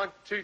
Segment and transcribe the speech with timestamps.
[0.00, 0.42] one, two,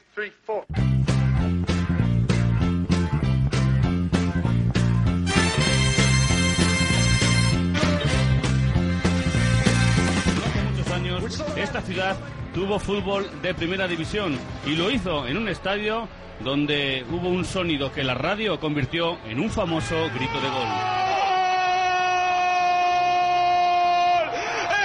[11.56, 12.16] esta ciudad
[12.54, 16.06] tuvo fútbol de primera división y lo hizo en un estadio
[16.40, 20.68] donde hubo un sonido que la radio convirtió en un famoso grito de gol.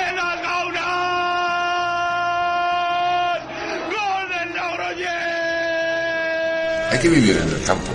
[0.07, 0.81] ¡En las gaunas!
[3.91, 5.09] ¡Gol del Logroñés!
[6.91, 7.89] Hay que vivir en el campo.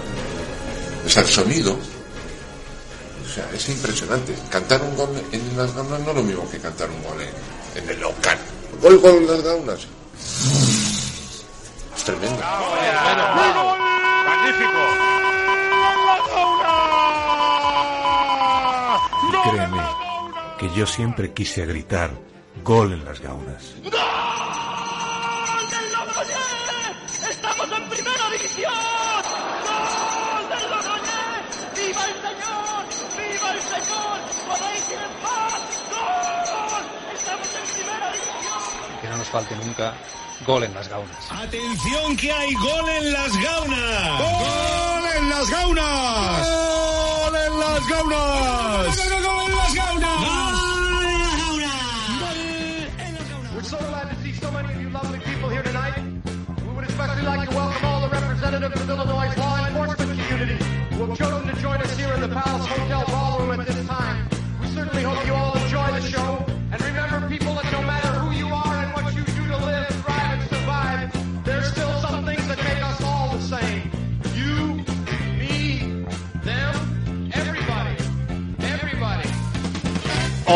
[1.05, 1.75] O sea, el sonido.
[1.75, 4.35] O sea, es impresionante.
[4.51, 7.83] Cantar un gol en las gaunas no es lo mismo que cantar un gol en,
[7.83, 8.39] en el local.
[8.81, 9.87] Gol, gol en las gaunas.
[11.95, 12.43] Es tremendo.
[14.27, 14.81] ¡Magnífico!
[19.51, 19.83] Créeme
[20.59, 22.11] que yo siempre quise gritar
[22.65, 23.75] gol en las gaunas.
[34.87, 35.53] ¡Podéis ir en paz!
[35.91, 36.85] ¡Gol!
[37.15, 39.01] ¡Estamos en primera división!
[39.01, 39.95] que no nos falte nunca
[40.47, 41.31] gol en las gaunas.
[41.31, 44.21] Atención que hay gol en las gaunas.
[44.21, 46.49] Gol en las gaunas.
[46.49, 48.97] Gol en las gaunas.
[48.97, 50.57] Gol en las gaunas.
[53.55, 55.99] We're so glad to see so many of you lovely people here tonight.
[56.65, 61.07] We would especially like to welcome all the representatives of Illinois' law enforcement community who
[61.07, 64.06] have chosen to join us here in the Palace Hotel Ballroom at this time.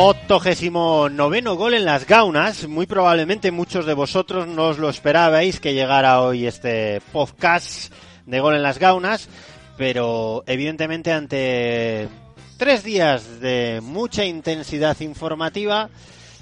[0.02, 2.66] Octogésimo noveno gol en las gaunas.
[2.66, 7.92] Muy probablemente muchos de vosotros no os lo esperabais que llegara hoy este podcast
[8.24, 9.28] de gol en las gaunas,
[9.76, 12.08] pero evidentemente ante
[12.56, 15.90] tres días de mucha intensidad informativa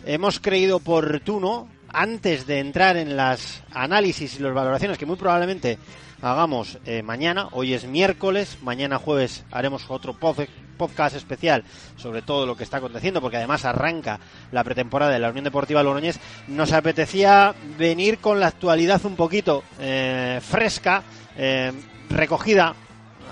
[0.07, 5.79] hemos creído oportuno antes de entrar en las análisis y las valoraciones que muy probablemente
[6.23, 11.65] hagamos eh, mañana, hoy es miércoles, mañana jueves haremos otro pod- podcast especial
[11.97, 14.21] sobre todo lo que está aconteciendo, porque además arranca
[14.53, 19.63] la pretemporada de la Unión Deportiva Logroñés, nos apetecía venir con la actualidad un poquito
[19.81, 21.03] eh, fresca,
[21.37, 21.73] eh,
[22.11, 22.75] recogida.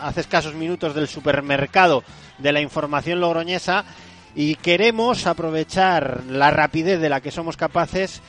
[0.03, 2.04] Hace escasos minutos del supermercado
[2.36, 3.84] de la información logroñesa.
[4.34, 8.20] Y queremos aprovechar la rapidez de la que somos capaces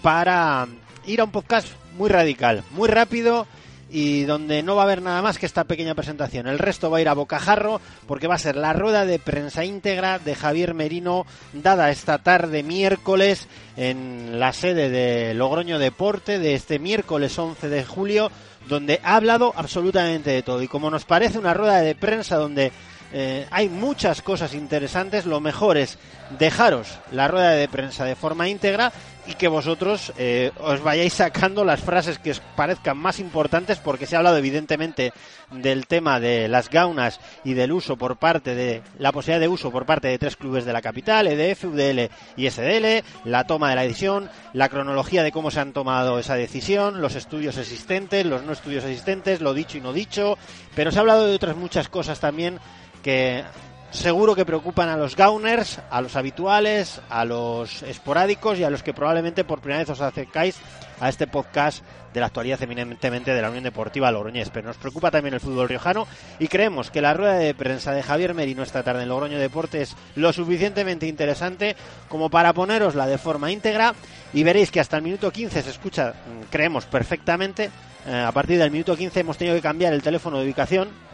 [0.00, 0.68] para
[1.04, 1.66] ir a un podcast
[1.98, 3.48] muy radical, muy rápido
[3.90, 6.46] y donde no va a haber nada más que esta pequeña presentación.
[6.46, 9.64] El resto va a ir a bocajarro porque va a ser la rueda de prensa
[9.64, 16.54] íntegra de Javier Merino dada esta tarde miércoles en la sede de Logroño Deporte de
[16.54, 18.30] este miércoles 11 de julio
[18.68, 22.72] donde ha hablado absolutamente de todo y como nos parece una rueda de prensa donde
[23.12, 25.26] eh, hay muchas cosas interesantes.
[25.26, 25.98] Lo mejor es
[26.38, 28.92] dejaros la rueda de prensa de forma íntegra
[29.26, 34.06] y que vosotros eh, os vayáis sacando las frases que os parezcan más importantes porque
[34.06, 35.12] se ha hablado evidentemente
[35.50, 39.70] del tema de las gaunas y del uso por parte de la posibilidad de uso
[39.70, 43.76] por parte de tres clubes de la capital, EDF, UDL y SDL, la toma de
[43.76, 48.42] la decisión, la cronología de cómo se han tomado esa decisión, los estudios existentes, los
[48.42, 50.38] no estudios existentes, lo dicho y no dicho,
[50.74, 52.58] pero se ha hablado de otras muchas cosas también
[53.02, 53.44] que
[53.90, 58.82] seguro que preocupan a los gauners, a los habituales, a los esporádicos y a los
[58.82, 60.56] que probablemente por primera vez os acercáis
[61.00, 61.82] a este podcast
[62.12, 64.50] de la actualidad eminentemente de la Unión Deportiva Logroñés.
[64.50, 66.06] Pero nos preocupa también el fútbol riojano
[66.38, 69.82] y creemos que la rueda de prensa de Javier Merino esta tarde en Logroño Deporte
[69.82, 71.76] es lo suficientemente interesante
[72.08, 73.94] como para ponerosla de forma íntegra
[74.32, 76.14] y veréis que hasta el minuto 15 se escucha,
[76.50, 77.70] creemos, perfectamente.
[78.06, 81.05] Eh, a partir del minuto 15 hemos tenido que cambiar el teléfono de ubicación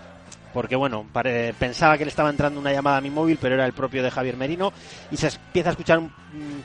[0.53, 1.07] porque bueno,
[1.59, 4.11] pensaba que le estaba entrando una llamada a mi móvil, pero era el propio de
[4.11, 4.73] Javier Merino
[5.11, 6.01] y se empieza a escuchar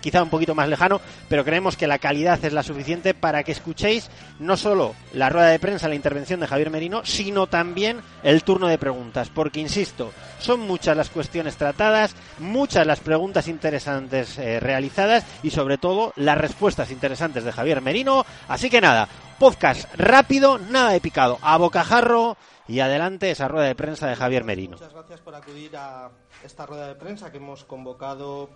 [0.02, 3.52] quizá un poquito más lejano, pero creemos que la calidad es la suficiente para que
[3.52, 8.44] escuchéis no solo la rueda de prensa, la intervención de Javier Merino, sino también el
[8.44, 14.60] turno de preguntas, porque insisto, son muchas las cuestiones tratadas, muchas las preguntas interesantes eh,
[14.60, 18.26] realizadas y sobre todo las respuestas interesantes de Javier Merino.
[18.48, 19.08] Así que nada,
[19.40, 22.38] podcast rápido, nada de picado, a bocajarro
[22.68, 24.78] y adelante esa rueda de prensa de Javier Merino.
[24.78, 26.10] Muchas gracias por acudir a
[26.44, 28.50] esta rueda de prensa que hemos convocado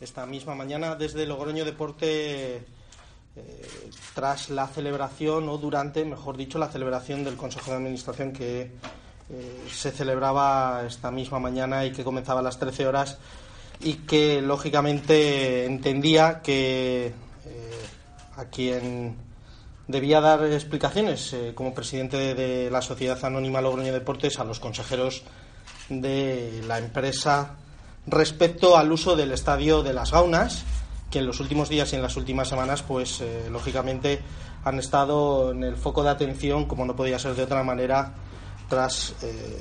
[0.00, 6.68] esta misma mañana desde Logroño Deporte eh, tras la celebración o durante, mejor dicho, la
[6.68, 8.72] celebración del Consejo de Administración que
[9.30, 13.18] eh, se celebraba esta misma mañana y que comenzaba a las 13 horas
[13.78, 17.86] y que lógicamente entendía que eh,
[18.36, 19.29] a quien
[19.90, 25.22] debía dar explicaciones como presidente de, la Sociedad Anónima Logroño Deportes a los consejeros
[25.88, 27.56] de la empresa
[28.06, 30.64] respecto al uso del estadio de las Gaunas
[31.10, 34.20] que en los últimos días y en las últimas semanas, pues eh, lógicamente
[34.64, 38.14] han estado en el foco de atención, como no podía ser de otra manera,
[38.68, 39.58] tras eh,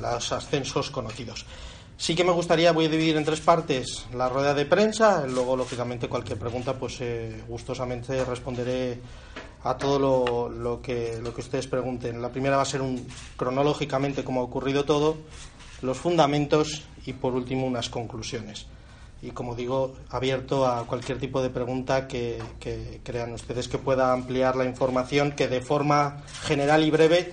[0.00, 1.44] los ascensos conocidos.
[1.98, 5.56] Sí que me gustaría, voy a dividir en tres partes la rueda de prensa, luego
[5.56, 9.00] lógicamente cualquier pregunta, pues eh, gustosamente responderé
[9.64, 12.22] a todo lo, que, lo que ustedes pregunten.
[12.22, 13.06] La primera va a ser un,
[13.36, 15.16] cronológicamente cómo ha ocurrido todo,
[15.82, 18.66] los fundamentos y por último unas conclusiones
[19.20, 22.40] y como digo, abierto a cualquier tipo de pregunta que,
[23.02, 27.32] crean ustedes que pueda ampliar la información que de forma general y breve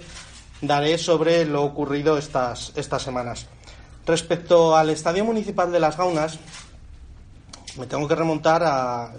[0.61, 3.45] daré sobre lo ocurrido estas, estas semanas.
[4.05, 6.39] Respecto al Estadio Municipal de Las Gaunas,
[7.77, 9.11] me tengo que remontar a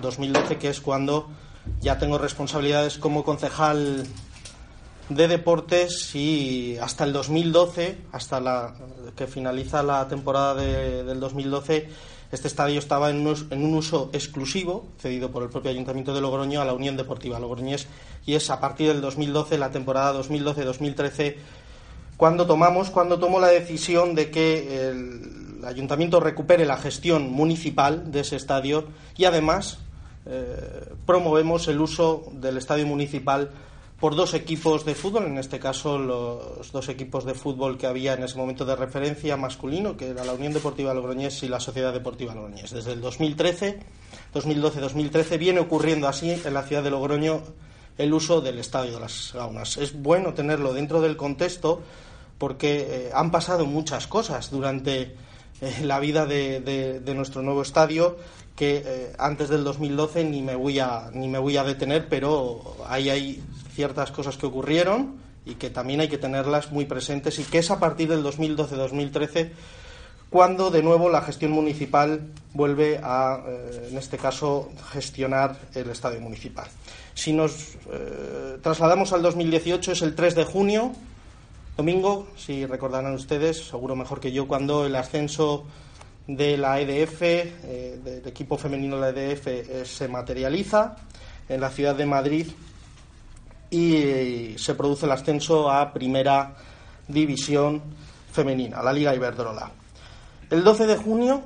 [0.00, 1.28] 2012, eh, que es cuando
[1.80, 4.06] ya tengo responsabilidades como concejal
[5.08, 8.74] de deportes y hasta el 2012, hasta la
[9.16, 11.88] que finaliza la temporada del 2012,
[12.30, 16.64] este estadio estaba en un, uso exclusivo, cedido por el propio Ayuntamiento de Logroño a
[16.66, 17.86] la Unión Deportiva Logroñés,
[18.26, 21.36] y es a partir del 2012, la temporada 2012-2013,
[22.18, 28.20] cuando tomamos, cuando tomó la decisión de que el Ayuntamiento recupere la gestión municipal de
[28.20, 28.84] ese estadio
[29.16, 29.78] y además
[30.28, 33.50] eh, promovemos el uso del estadio municipal
[33.98, 38.14] por dos equipos de fútbol, en este caso los dos equipos de fútbol que había
[38.14, 41.92] en ese momento de referencia masculino, que era la Unión Deportiva Logroñés y la Sociedad
[41.92, 42.70] Deportiva Logroñés.
[42.70, 43.80] Desde el 2013,
[44.34, 47.42] 2012-2013, viene ocurriendo así en la ciudad de Logroño
[47.96, 49.76] el uso del Estadio de las Gaunas.
[49.76, 51.82] Es bueno tenerlo dentro del contexto
[52.38, 55.16] porque eh, han pasado muchas cosas durante
[55.60, 58.16] eh, la vida de, nuestro nuevo estadio
[58.58, 62.76] que eh, antes del 2012 ni me voy a ni me voy a detener, pero
[62.88, 65.14] ahí hay ciertas cosas que ocurrieron
[65.46, 69.52] y que también hay que tenerlas muy presentes y que es a partir del 2012-2013
[70.28, 76.20] cuando de nuevo la gestión municipal vuelve a, eh, en este caso, gestionar el estadio
[76.20, 76.66] municipal.
[77.14, 80.92] Si nos eh, trasladamos al 2018 es el 3 de junio,
[81.76, 85.64] domingo, si recordarán ustedes, seguro mejor que yo, cuando el ascenso
[86.28, 90.94] de la EDF, eh, del equipo femenino de la EDF, se materializa
[91.48, 92.46] en la ciudad de Madrid
[93.70, 96.54] y se produce el ascenso a Primera
[97.08, 97.82] División
[98.30, 99.70] Femenina, la Liga Iberdrola.
[100.50, 101.42] El 12 de junio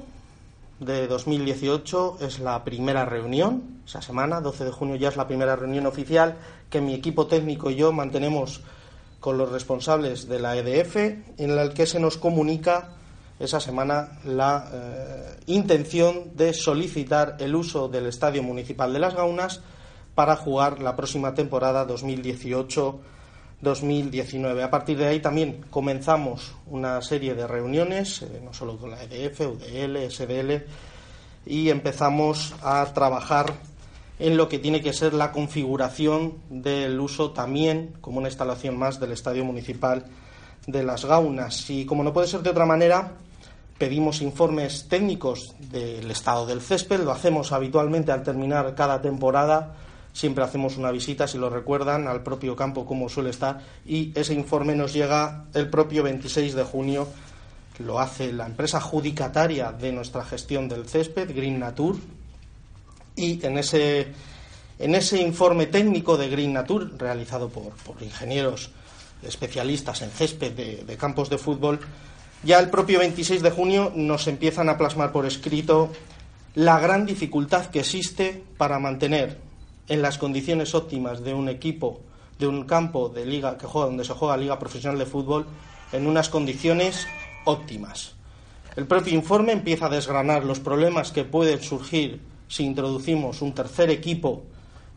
[0.81, 5.55] de 2018 es la primera reunión, esa semana, 12 de junio ya es la primera
[5.55, 6.37] reunión oficial
[6.71, 8.63] que mi equipo técnico y yo mantenemos
[9.21, 10.97] con los responsables de la EDF,
[11.39, 12.97] en la que se nos comunica
[13.39, 19.61] esa semana la eh, intención de solicitar el uso del Estadio Municipal de Las Gaunas
[20.15, 24.63] para jugar la próxima temporada 2018-2019.
[24.63, 29.03] A partir de ahí también comenzamos una serie de reuniones, eh, no solo con la
[29.03, 30.67] EDF, UDL, SDL,
[31.47, 33.55] y empezamos a trabajar
[34.19, 39.01] en lo que tiene que ser la configuración del uso también como una instalación más
[39.01, 40.05] del Estadio Municipal
[40.67, 41.69] de Las Gaunas.
[41.71, 43.13] Y como no puede ser de otra manera,
[43.79, 49.75] pedimos informes técnicos del estado del césped, lo hacemos habitualmente al terminar cada temporada
[50.13, 54.35] siempre hacemos una visita, si lo recuerdan, al propio campo como suele estar y ese
[54.35, 57.09] informe nos llega el propio 26 de junio.
[57.79, 61.99] Lo hace la empresa adjudicataria de nuestra gestión del césped, Green Nature,
[63.17, 64.09] y en ese,
[64.79, 68.71] en ese informe técnico de Green Nature, realizado por, ingenieros
[69.23, 71.81] especialistas en césped de, campos de fútbol,
[72.45, 75.91] ya el propio 26 de junio nos empiezan a plasmar por escrito
[76.55, 79.39] la gran dificultad que existe para mantener
[79.89, 82.01] en las condiciones óptimas de un equipo,
[82.39, 85.47] de un campo de liga que juega donde se juega liga profesional de fútbol,
[85.93, 87.07] en unas condiciones
[87.45, 88.15] óptimas.
[88.75, 93.91] El propio informe empieza a desgranar los problemas que pueden surgir si introducimos un tercer
[93.91, 94.43] equipo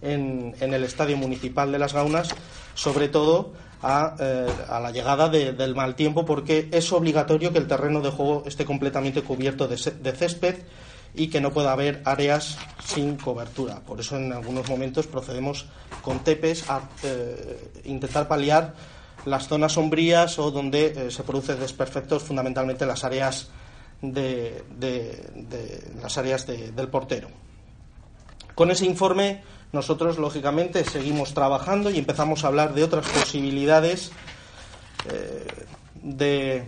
[0.01, 2.29] en, el estadio municipal de Las Gaunas,
[2.73, 3.53] sobre todo
[3.87, 8.43] a, eh, la llegada del mal tiempo, porque es obligatorio que el terreno de juego
[8.47, 10.55] esté completamente cubierto de, césped
[11.13, 13.81] y que no pueda haber áreas sin cobertura.
[13.81, 15.67] Por eso en algunos momentos procedemos
[16.01, 18.73] con tepes a eh, intentar paliar
[19.25, 23.49] las zonas sombrías o donde eh, se producen desperfectos, fundamentalmente las áreas
[24.01, 24.63] de,
[26.01, 27.27] las áreas del portero.
[28.55, 29.43] Con ese informe
[29.75, 34.11] nosotros, lógicamente, seguimos trabajando y empezamos a hablar de otras posibilidades
[35.11, 35.45] eh,
[36.01, 36.65] de,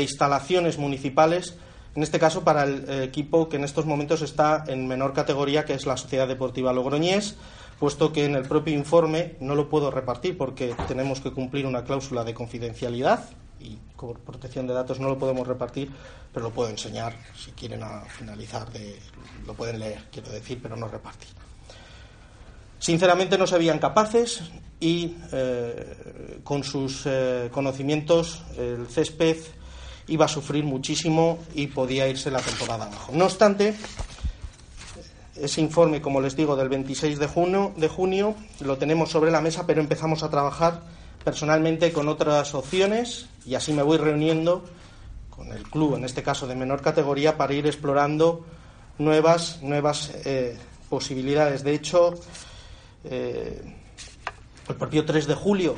[0.00, 1.56] instalaciones municipales,
[1.94, 5.74] en este caso para el equipo que en estos momentos está en menor categoría, que
[5.74, 7.36] es la Sociedad Deportiva Logroñés,
[7.78, 11.84] puesto que en el propio informe no lo puedo repartir porque tenemos que cumplir una
[11.84, 13.28] cláusula de confidencialidad
[13.60, 15.90] y por protección de datos no lo podemos repartir,
[16.32, 18.98] pero lo puedo enseñar si quieren a finalizar, de,
[19.46, 21.41] lo pueden leer, quiero decir, pero no repartir.
[22.82, 24.42] Sinceramente no se veían capaces
[24.80, 29.36] y eh, con sus eh, conocimientos el césped
[30.08, 33.12] iba a sufrir muchísimo y podía irse la temporada abajo.
[33.14, 33.76] No obstante,
[35.36, 39.40] ese informe, como les digo, del 26 de junio, de junio lo tenemos sobre la
[39.40, 40.80] mesa, pero empezamos a trabajar
[41.22, 44.64] personalmente con otras opciones y así me voy reuniendo
[45.30, 48.44] con el club, en este caso de menor categoría, para ir explorando
[48.98, 50.58] nuevas, nuevas eh,
[50.90, 51.62] posibilidades.
[51.62, 52.14] De hecho,
[53.04, 53.60] eh,
[54.68, 55.74] el propio 3 de julio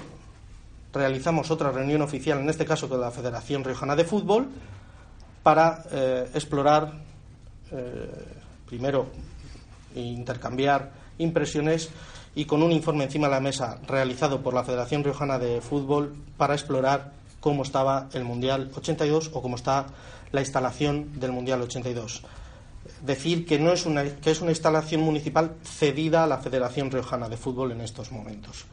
[0.93, 4.49] realizamos otra reunión oficial, en este caso con la Federación Riojana de Fútbol,
[5.43, 6.93] para eh, explorar,
[7.73, 8.11] eh,
[8.67, 9.07] primero,
[9.95, 11.91] intercambiar impresiones
[12.35, 16.15] y con un informe encima de la mesa realizado por la Federación Riojana de Fútbol
[16.37, 19.87] para explorar cómo estaba el Mundial 82 o cómo está
[20.33, 22.23] la instalación del Mundial 82
[23.03, 27.29] decir que, no es una, que es una instalación municipal cedida a la Federación Riojana
[27.29, 28.65] de Fútbol en estos momentos.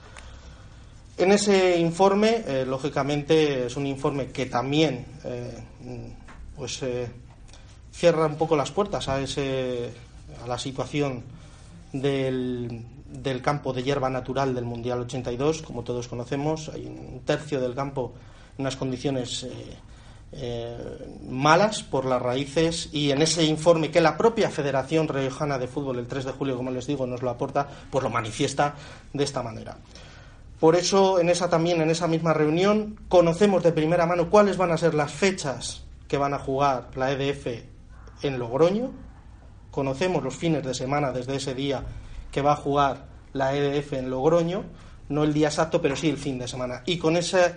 [1.18, 5.64] En ese informe, eh, lógicamente, es un informe que también eh,
[6.56, 7.10] pues, eh,
[7.92, 9.92] cierra un poco las puertas a, ese,
[10.44, 11.24] a la situación
[11.92, 15.62] del, del campo de hierba natural del Mundial 82.
[15.62, 18.14] Como todos conocemos, hay un tercio del campo
[18.58, 19.46] en unas condiciones
[20.34, 20.78] eh,
[21.28, 26.00] malas por las raíces y en ese informe que la propia Federación Riojana de Fútbol
[26.00, 28.76] el 3 de julio, como les digo, nos lo aporta, pues lo manifiesta
[29.12, 29.78] de esta manera.
[30.60, 34.72] Por eso, en esa también, en esa misma reunión, conocemos de primera mano cuáles van
[34.72, 37.66] a ser las fechas que van a jugar la EDF
[38.22, 38.92] en Logroño.
[39.72, 41.84] Conocemos los fines de semana desde ese día
[42.32, 44.64] que va a jugar la EDF en Logroño,
[45.10, 46.84] no el día exacto, pero sí el fin de semana.
[46.86, 47.56] Y con ese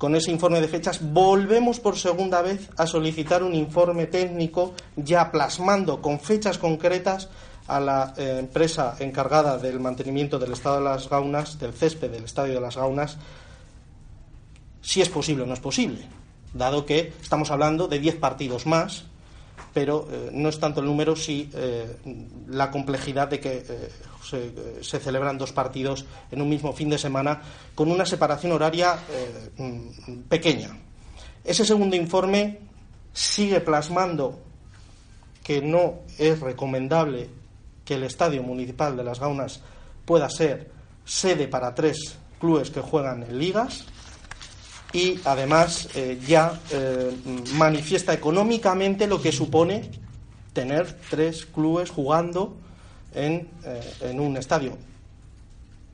[0.00, 5.30] con ese informe de fechas, volvemos por segunda vez a solicitar un informe técnico ya
[5.30, 7.28] plasmando con fechas concretas
[7.66, 12.24] a la eh, empresa encargada del mantenimiento del estado de las gaunas, del césped del
[12.24, 13.18] estadio de las gaunas,
[14.80, 16.08] si es posible o no es posible,
[16.54, 19.04] dado que estamos hablando de 10 partidos más,
[19.72, 21.96] pero eh, no es tanto el número, si eh,
[22.48, 23.64] la complejidad de que
[24.82, 27.40] se, celebran dos partidos en un mismo fin de semana
[27.74, 30.76] con una separación horaria eh, mm, pequeña.
[31.44, 32.58] Ese segundo informe
[33.12, 34.38] sigue plasmando
[35.42, 37.28] que no es recomendable
[37.84, 39.60] que el Estadio Municipal de Las Gaunas
[40.04, 40.70] pueda ser
[41.04, 43.86] sede para tres clubes que juegan en ligas
[44.92, 47.14] y además eh, ya eh,
[47.54, 49.90] manifiesta económicamente lo que supone
[50.52, 52.56] tener tres clubes jugando
[53.14, 53.46] eh,
[54.00, 54.76] en, un estadio.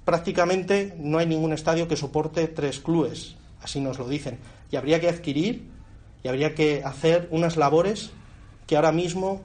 [0.04, 4.38] Prácticamente no hay ningún estadio que soporte tres clubes, así nos lo dicen.
[4.70, 5.68] Y habría que adquirir
[6.22, 8.10] y habría que hacer unas labores
[8.66, 9.42] que ahora mismo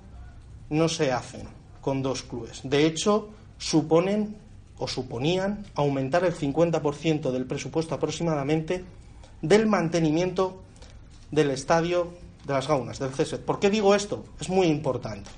[0.69, 1.43] no se hacen
[1.81, 2.61] con dos clubes.
[2.63, 4.35] De hecho, suponen
[4.77, 8.83] o suponían aumentar el 50% del presupuesto aproximadamente
[9.41, 10.61] del mantenimiento
[11.31, 12.13] del estadio
[12.45, 13.39] de las Gaunas, del césped.
[13.39, 14.25] ¿Por qué digo esto?
[14.39, 15.29] Es muy importante.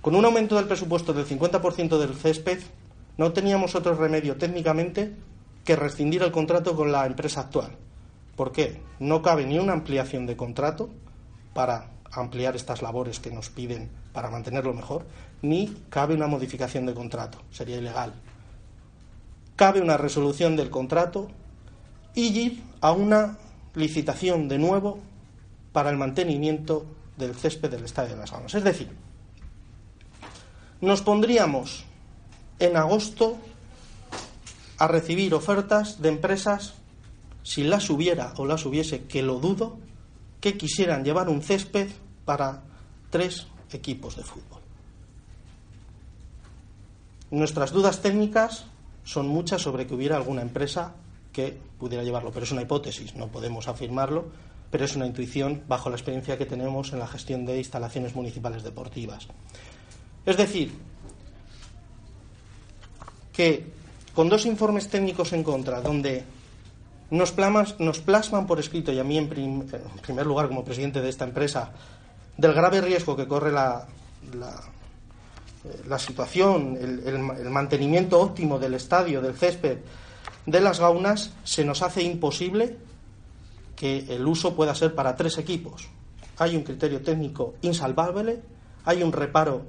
[0.00, 2.60] Con un aumento del presupuesto del 50% del césped,
[3.18, 5.14] no teníamos otro remedio técnicamente
[5.64, 7.76] que rescindir el contrato con la empresa actual.
[8.34, 8.80] ¿Por qué?
[8.98, 10.88] No cabe ni una ampliación de contrato
[11.52, 15.04] para ampliar estas labores que nos piden para mantenerlo mejor,
[15.42, 18.12] ni cabe una modificación de contrato, sería ilegal.
[19.56, 21.28] Cabe una resolución del contrato
[22.14, 23.36] ir a una
[23.74, 24.98] licitación de nuevo
[25.72, 26.86] para el mantenimiento
[27.16, 28.54] del césped del Estadio de las Almas.
[28.54, 28.88] Es decir,
[30.80, 31.84] nos pondríamos
[32.58, 33.38] en agosto
[34.78, 36.74] a recibir ofertas de empresas
[37.42, 39.78] si las hubiera o las hubiese, que lo dudo,
[40.40, 41.90] que quisieran llevar un césped
[42.24, 42.62] para
[43.10, 44.60] tres equipos de fútbol.
[47.30, 48.64] Nuestras dudas técnicas
[49.04, 50.94] son muchas sobre que hubiera alguna empresa
[51.32, 54.26] que pudiera llevarlo, pero es una hipótesis, no podemos afirmarlo,
[54.70, 58.62] pero es una intuición bajo la experiencia que tenemos en la gestión de instalaciones municipales
[58.62, 59.26] deportivas.
[60.26, 60.72] Es decir,
[63.32, 63.66] que
[64.14, 66.24] con dos informes técnicos en contra, donde
[67.10, 71.72] nos, plasman por escrito, y a mí en, primer lugar como presidente de esta empresa,
[72.36, 73.86] del grave riesgo que corre la,
[75.88, 77.18] la, situación, el,
[77.50, 79.78] mantenimiento óptimo del estadio, del césped,
[80.46, 82.76] de las gaunas, se nos hace imposible
[83.76, 85.88] que el uso pueda ser para tres equipos.
[86.38, 88.40] Hay un criterio técnico insalvable,
[88.84, 89.62] hay un reparo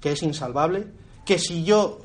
[0.00, 0.86] que es insalvable,
[1.24, 2.00] que si yo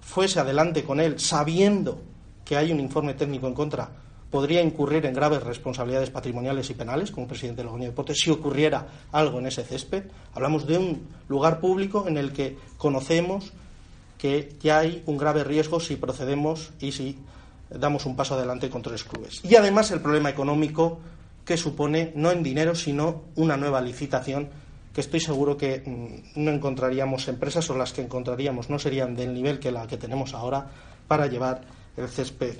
[0.00, 2.00] fuese adelante con él sabiendo
[2.44, 3.90] que hay un informe técnico en contra,
[4.30, 8.18] podría incurrir en graves responsabilidades patrimoniales y penales como presidente de la Unión de Deportes
[8.20, 10.04] si ocurriera algo en ese césped.
[10.34, 13.52] Hablamos de un lugar público en el que conocemos
[14.18, 17.18] que ya hay un grave riesgo si procedemos y si
[17.70, 19.40] damos un paso adelante contra los clubes.
[19.42, 21.00] Y además el problema económico
[21.44, 24.48] que supone no en dinero, sino una nueva licitación
[24.92, 29.34] que estoy seguro que mm, no encontraríamos empresas o las que encontraríamos no serían del
[29.34, 30.66] nivel que la que tenemos ahora
[31.06, 31.62] para llevar
[31.96, 32.56] el césped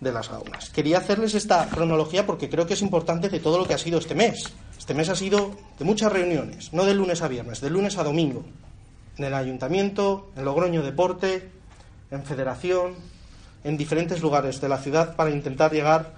[0.00, 0.70] de las gaunas.
[0.70, 3.98] Quería hacerles esta cronología porque creo que es importante de todo lo que ha sido
[3.98, 4.52] este mes.
[4.78, 8.04] Este mes ha sido de muchas reuniones, no de lunes a viernes, de lunes a
[8.04, 8.44] domingo,
[9.16, 11.50] en el ayuntamiento, en Logroño Deporte,
[12.10, 12.94] en Federación,
[13.66, 16.14] en diferentes lugares de la ciudad para intentar llegar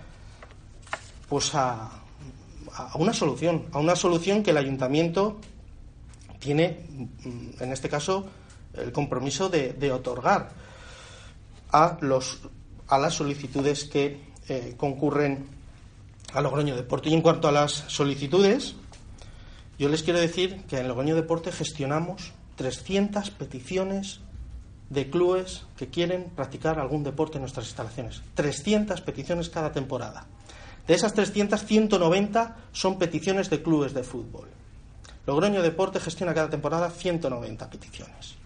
[1.30, 1.90] pues a,
[2.94, 5.40] una solución, a una solución que el ayuntamiento
[6.38, 6.84] tiene,
[7.24, 8.26] mm, en este caso,
[8.74, 10.50] el compromiso de, otorgar
[11.72, 12.40] a, los,
[12.86, 15.46] a las solicitudes que eh, concurren
[16.34, 17.08] a Logroño Deporte.
[17.08, 18.74] Y en cuanto a las solicitudes,
[19.78, 24.20] yo les quiero decir que en Logroño Deporte gestionamos 300 peticiones
[24.90, 28.22] de clubes que quieren practicar algún deporte en nuestras instalaciones.
[28.34, 30.26] 300 peticiones cada temporada.
[30.86, 34.48] De esas 300, 190 son peticiones de clubes de fútbol.
[35.26, 38.36] Logroño Deporte gestiona cada temporada 190 peticiones.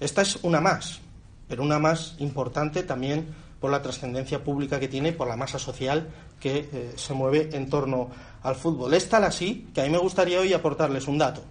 [0.00, 1.00] Esta es una más,
[1.46, 3.28] pero una más importante también
[3.60, 6.08] por la trascendencia pública que tiene y por la masa social
[6.40, 8.10] que eh, se mueve en torno
[8.42, 8.92] al fútbol.
[8.92, 11.42] Es tal así que a mí me gustaría hoy aportarles un dato.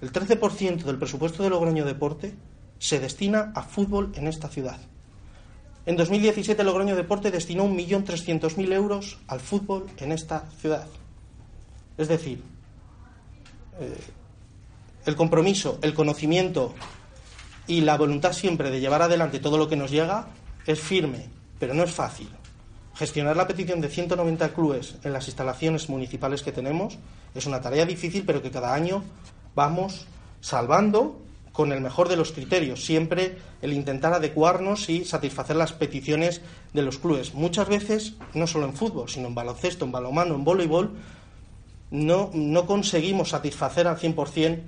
[0.00, 2.34] El 13% del presupuesto de Logroño Deporte
[2.80, 4.78] se destina a fútbol en esta ciudad.
[5.86, 10.86] En 2017 Logroño Deporte destinó 1.300.000 euros al fútbol en esta ciudad.
[11.96, 12.42] Es decir,
[13.80, 13.96] eh,
[15.04, 16.74] el compromiso, el conocimiento
[17.66, 20.28] y la voluntad siempre de llevar adelante todo lo que nos llega
[20.66, 21.26] es firme,
[21.58, 22.28] pero no es fácil.
[22.94, 26.98] Gestionar la petición de 190 clubes en las instalaciones municipales que tenemos
[27.34, 29.04] es una tarea difícil, pero que cada año
[29.54, 30.06] vamos
[30.40, 31.20] salvando
[31.52, 36.40] con el mejor de los criterios, siempre el intentar adecuarnos y satisfacer las peticiones
[36.72, 37.34] de los clubes.
[37.34, 40.92] Muchas veces, no solo en fútbol, sino en baloncesto, en balonmano, en voleibol,
[41.90, 44.60] no, no conseguimos satisfacer al 100%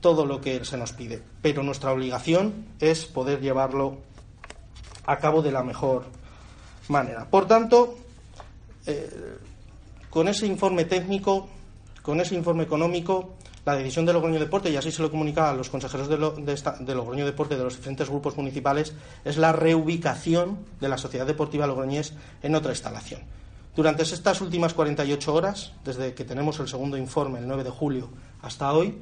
[0.00, 1.22] todo lo que se nos pide.
[1.42, 3.98] Pero nuestra obligación es poder llevarlo
[5.06, 6.04] a cabo de la mejor
[6.88, 7.28] manera.
[7.28, 7.96] Por tanto,
[8.86, 9.38] eh,
[10.10, 11.48] con ese informe técnico,
[12.02, 13.34] con ese informe económico,
[13.64, 17.24] la decisión de Logroño Deporte, y así se lo comunicaba a los consejeros de, Logroño
[17.24, 22.54] Deporte de los diferentes grupos municipales, es la reubicación de la Sociedad Deportiva Logroñés en
[22.54, 23.22] otra instalación.
[23.74, 28.10] Durante estas últimas 48 horas, desde que tenemos el segundo informe, el 9 de julio,
[28.42, 28.98] hasta hoy,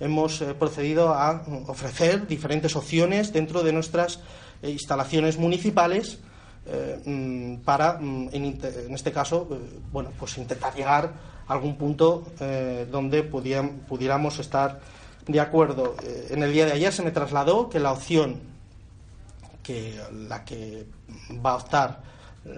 [0.00, 4.20] hemos eh, procedido a ofrecer diferentes opciones dentro de nuestras
[4.62, 6.18] eh, instalaciones municipales
[6.66, 9.48] eh, mm, para, mm, en, este caso,
[9.92, 14.80] bueno, pues intentar llegar algún punto eh, donde pudiéramos estar
[15.26, 15.96] de acuerdo.
[16.02, 18.38] Eh, en el día de ayer se me trasladó que la opción
[19.60, 20.86] que la que
[21.44, 22.02] va a optar
[22.44, 22.52] eh,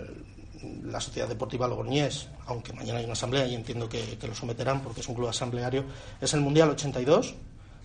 [0.84, 5.00] la Sociedad Deportiva Logroñés, aunque mañana hay una asamblea y entiendo que, lo someterán porque
[5.00, 5.84] es un club asambleario,
[6.20, 7.34] es el Mundial 82,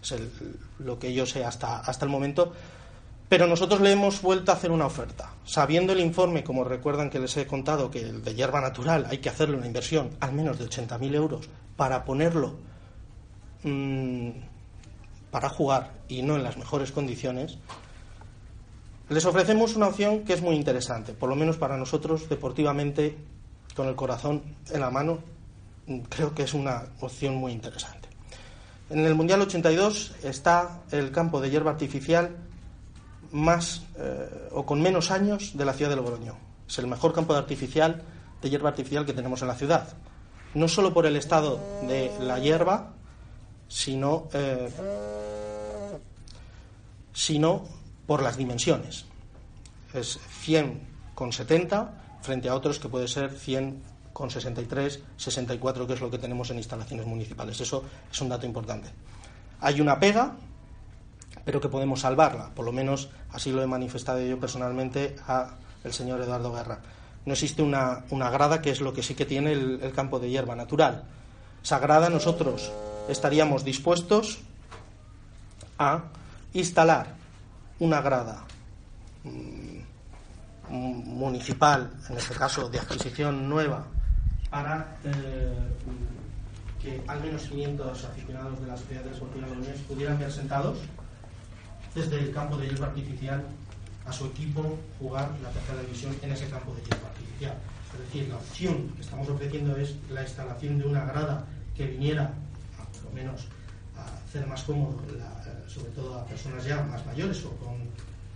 [0.04, 0.16] es
[0.80, 2.52] lo que yo sé hasta, hasta el momento,
[3.30, 5.34] pero nosotros le hemos vuelto a hacer una oferta.
[5.44, 9.18] Sabiendo el informe, como recuerdan que les he contado, que el de hierba natural hay
[9.18, 12.56] que hacerle una inversión al menos de 80.000 euros para ponerlo
[13.64, 14.30] mm,
[15.32, 17.58] para jugar y no en las mejores condiciones,
[19.10, 23.18] les ofrecemos una opción que es muy interesante, por lo menos para nosotros deportivamente,
[23.76, 25.20] con el corazón en la mano,
[25.86, 28.08] mm, creo que es una opción muy interesante.
[28.90, 32.47] En el Mundial 82 está el campo de hierba artificial
[33.32, 36.36] más eh, o con menos años de la ciudad de Logroño.
[36.68, 38.04] Es el mejor campo de artificial
[38.42, 39.90] de hierba artificial que tenemos en la ciudad.
[40.54, 42.94] No solo por el estado de la hierba,
[43.68, 44.70] sino, eh,
[47.14, 47.64] sino
[48.06, 49.06] por las dimensiones.
[49.94, 51.90] Es 100,70
[52.22, 57.06] frente a otros que puede ser 100,63, 64, que es lo que tenemos en instalaciones
[57.06, 57.60] municipales.
[57.60, 58.90] Eso es un dato importante.
[59.62, 60.36] Hay una pega,
[61.48, 62.50] pero que podemos salvarla.
[62.54, 65.52] Por lo menos así lo he manifestado yo personalmente a
[65.86, 66.80] el señor Eduardo Guerra.
[67.26, 70.58] No existe una, grada, que es lo que sí que tiene el, campo de hierba
[70.58, 71.06] natural.
[71.64, 72.70] Esa grada nosotros
[73.08, 74.40] estaríamos dispuestos
[75.80, 76.04] a
[76.52, 77.16] instalar
[77.80, 78.44] una grada
[79.24, 83.86] mm, municipal, en este caso de adquisición nueva,
[84.50, 85.54] para eh,
[86.82, 90.80] que al menos 500 aficionados de la Sociedad de de pudieran ver sentados
[91.98, 93.44] desde el campo de hierba artificial
[94.06, 97.58] a su equipo jugar la tercera división en ese campo de hierba artificial.
[97.94, 102.32] Es decir, la opción que estamos ofreciendo es la instalación de una grada que viniera,
[102.80, 103.48] a, por lo menos,
[103.98, 105.20] a hacer más cómodo, eh,
[105.68, 107.78] sobre todo a personas ya más mayores o con,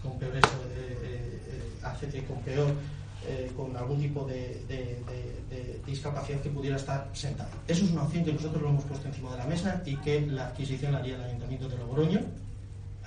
[0.01, 0.43] con peores,
[0.75, 1.39] eh,
[1.83, 2.73] eh, con peor
[3.55, 4.65] con algún tipo de,
[5.85, 7.51] discapacidad que pudiera estar sentado.
[7.67, 10.21] Eso es una opción que nosotros lo hemos puesto encima de la mesa y que
[10.21, 12.21] la adquisición haría el Ayuntamiento de Logroño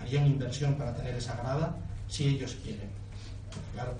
[0.04, 1.76] haría una inversión para tener esa grada
[2.08, 2.88] si ellos quieren.
[3.72, 3.94] Claro,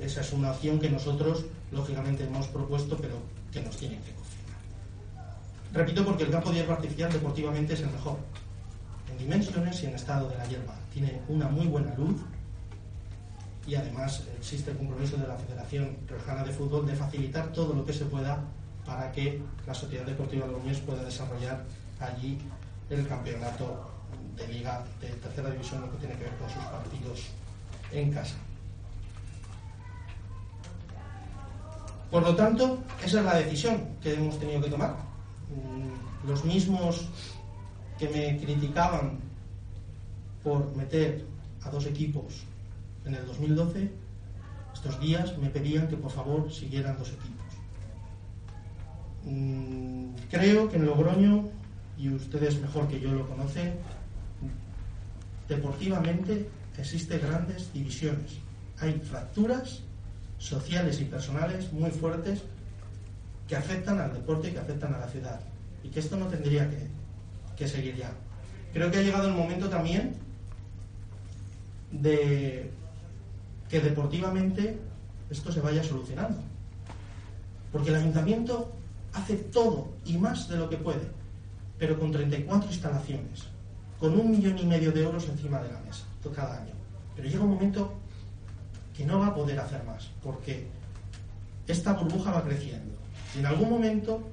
[0.00, 3.20] esa es una opción que nosotros, lógicamente, hemos propuesto, pero
[3.52, 4.56] que nos tienen que confirmar.
[5.72, 8.18] Repito, porque el campo de hierba artificial deportivamente es el mejor.
[9.10, 10.74] En dimensiones y en estado de la hierba.
[10.92, 12.20] Tiene una muy buena luz
[13.66, 17.84] y además existe el compromiso de la Federación Riojana de Fútbol de facilitar todo lo
[17.84, 18.38] que se pueda
[18.86, 21.64] para que la Sociedad Deportiva Logroñés pueda desarrollar
[22.00, 22.38] allí
[22.90, 23.90] el campeonato
[24.36, 27.26] de liga de tercera división, lo que tiene que ver con sus partidos
[27.92, 28.36] en casa.
[32.10, 34.96] Por lo tanto, esa es la decisión que hemos tenido que tomar.
[35.50, 37.08] Mm, los mismos
[37.98, 39.18] que me criticaban
[40.42, 41.26] por meter
[41.62, 42.44] a dos equipos
[43.04, 43.90] en el 2012,
[44.72, 47.46] estos días me pedían que por favor siguieran dos equipos.
[49.24, 51.57] Mm, creo que en Logroño
[51.98, 53.74] y ustedes mejor que yo lo conocen,
[55.48, 58.38] deportivamente existen grandes divisiones.
[58.78, 59.80] Hay fracturas
[60.38, 62.42] sociales y personales muy fuertes
[63.48, 65.40] que afectan al deporte y que afectan a la ciudad.
[65.82, 66.86] Y que esto no tendría que,
[67.56, 68.12] que seguir ya.
[68.72, 70.14] Creo que ha llegado el momento también
[71.90, 72.70] de
[73.68, 74.78] que deportivamente
[75.30, 76.38] esto se vaya solucionando.
[77.72, 78.72] Porque el ayuntamiento
[79.12, 81.17] hace todo y más de lo que puede
[81.78, 83.44] pero con 34 instalaciones,
[83.98, 86.72] con un millón y medio de euros encima de la mesa cada año.
[87.16, 87.94] Pero llega un momento
[88.96, 90.66] que no va a poder hacer más, porque
[91.66, 92.94] esta burbuja va creciendo.
[93.34, 94.28] Y en algún momento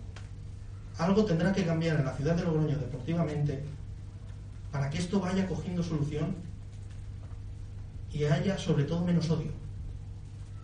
[0.98, 3.64] algo tendrá que cambiar en la ciudad de Logroño deportivamente
[4.72, 6.36] para que esto vaya cogiendo solución
[8.12, 9.52] y haya sobre todo menos odio.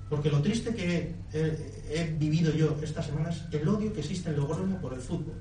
[0.10, 4.38] Porque lo triste que he, he vivido yo estas semanas el odio que existe en
[4.38, 5.36] Logroño por el fútbol.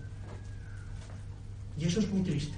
[1.81, 2.55] Y eso es muy triste.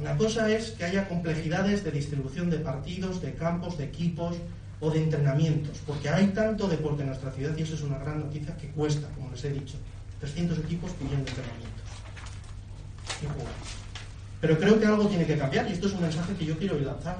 [0.00, 4.36] Una cosa es que haya complejidades de distribución de partidos, de campos, de equipos
[4.80, 8.20] o de entrenamientos, porque hay tanto deporte en nuestra ciudad y eso es una gran
[8.20, 9.76] noticia que cuesta, como les he dicho,
[10.20, 11.84] 300 equipos pidiendo entrenamientos.
[14.40, 16.78] Pero creo que algo tiene que cambiar y esto es un mensaje que yo quiero
[16.78, 17.18] lanzar.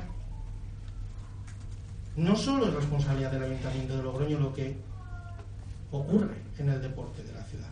[2.16, 4.76] No solo es responsabilidad del Ayuntamiento de Logroño lo que
[5.90, 7.68] ocurre en el deporte de la ciudad.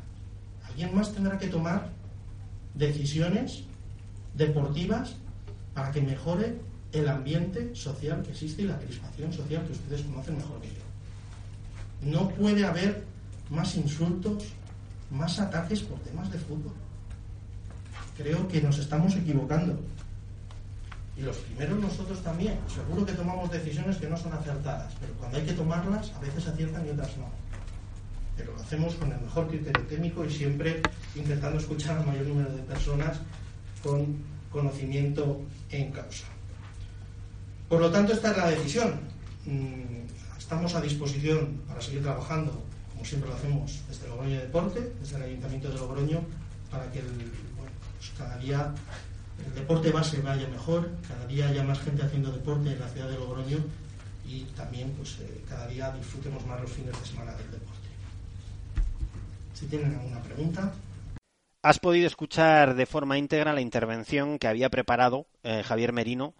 [0.69, 1.89] Alguien más tendrá que tomar
[2.77, 3.65] decisiones
[4.35, 5.17] deportivas
[5.75, 6.59] para que mejore
[6.93, 12.11] el ambiente social que existe y la crispación social que ustedes conocen mejor que yo.
[12.11, 13.05] No puede haber
[13.51, 14.45] más insultos,
[15.11, 16.73] más ataques por temas de fútbol.
[18.17, 19.79] Creo que nos estamos equivocando.
[21.17, 22.59] Y los primeros nosotros también.
[22.73, 26.47] Seguro que tomamos decisiones que no son acertadas, pero cuando hay que tomarlas, a veces
[26.47, 27.46] aciertan y otras no
[28.37, 30.83] pero lo hacemos con el mejor criterio técnico y siempre
[31.15, 33.19] intentando escuchar al mayor número de personas
[33.83, 34.17] con
[34.51, 36.27] conocimiento en causa.
[37.69, 39.01] Por lo tanto, esta es la decisión.
[39.45, 40.07] Mm,
[40.39, 45.23] estamos a disposición para seguir trabajando, como siempre lo hacemos, desde Logroño Deporte, desde el
[45.23, 46.21] Ayuntamiento de Logroño,
[46.71, 48.73] para que pues cada día
[49.45, 53.09] el deporte base vaya mejor, cada día haya más gente haciendo deporte en la ciudad
[53.09, 53.59] de Logroño
[54.27, 57.66] y también pues, eh, cada día disfrutemos más los fines de semana del deporte.
[59.59, 60.71] Si tienen alguna pregunta.
[61.67, 66.35] Has podido escuchar de forma íntegra la intervención que había preparado eh, Javier Merino,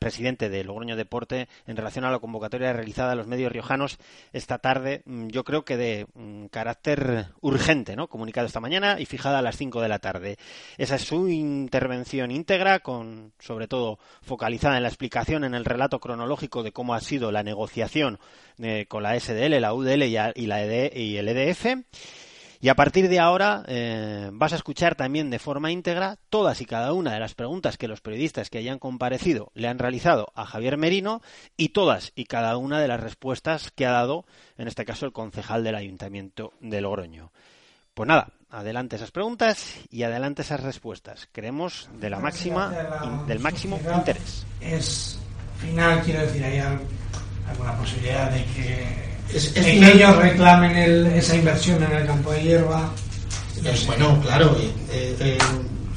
[0.00, 3.98] presidente de Logroño Deporte, en relación a la convocatoria realizada a los medios riojanos
[4.32, 8.08] esta tarde, mm, yo creo que de mm, carácter urgente, ¿no?
[8.08, 10.38] Comunicado esta mañana y fijada a las 5 de la tarde.
[10.76, 16.00] Esa es su intervención íntegra, con sobre todo focalizada en la explicación, en el relato
[16.00, 18.18] cronológico de cómo ha sido la negociación
[18.58, 21.66] eh, con la SDL, la UDL y, la ED, y el EDF.
[22.60, 26.66] Y a partir de ahora eh, vas a escuchar también de forma íntegra todas y
[26.66, 30.46] cada una de las preguntas que los periodistas que hayan comparecido le han realizado a
[30.46, 31.22] Javier Merino
[31.56, 34.24] y todas y cada una de las respuestas que ha dado,
[34.56, 37.32] en este caso, el concejal del Ayuntamiento de Logroño.
[37.94, 41.28] Pues nada, adelante esas preguntas y adelante esas respuestas.
[41.32, 42.70] Creemos de la máxima,
[43.26, 44.46] del máximo interés.
[44.60, 45.18] Es
[45.58, 50.76] final, quiero decir, hay alguna posibilidad de que es, ellos reclamen
[51.14, 52.90] esa inversión en el campo de hierba.
[53.86, 55.38] bueno, claro, eh, eh,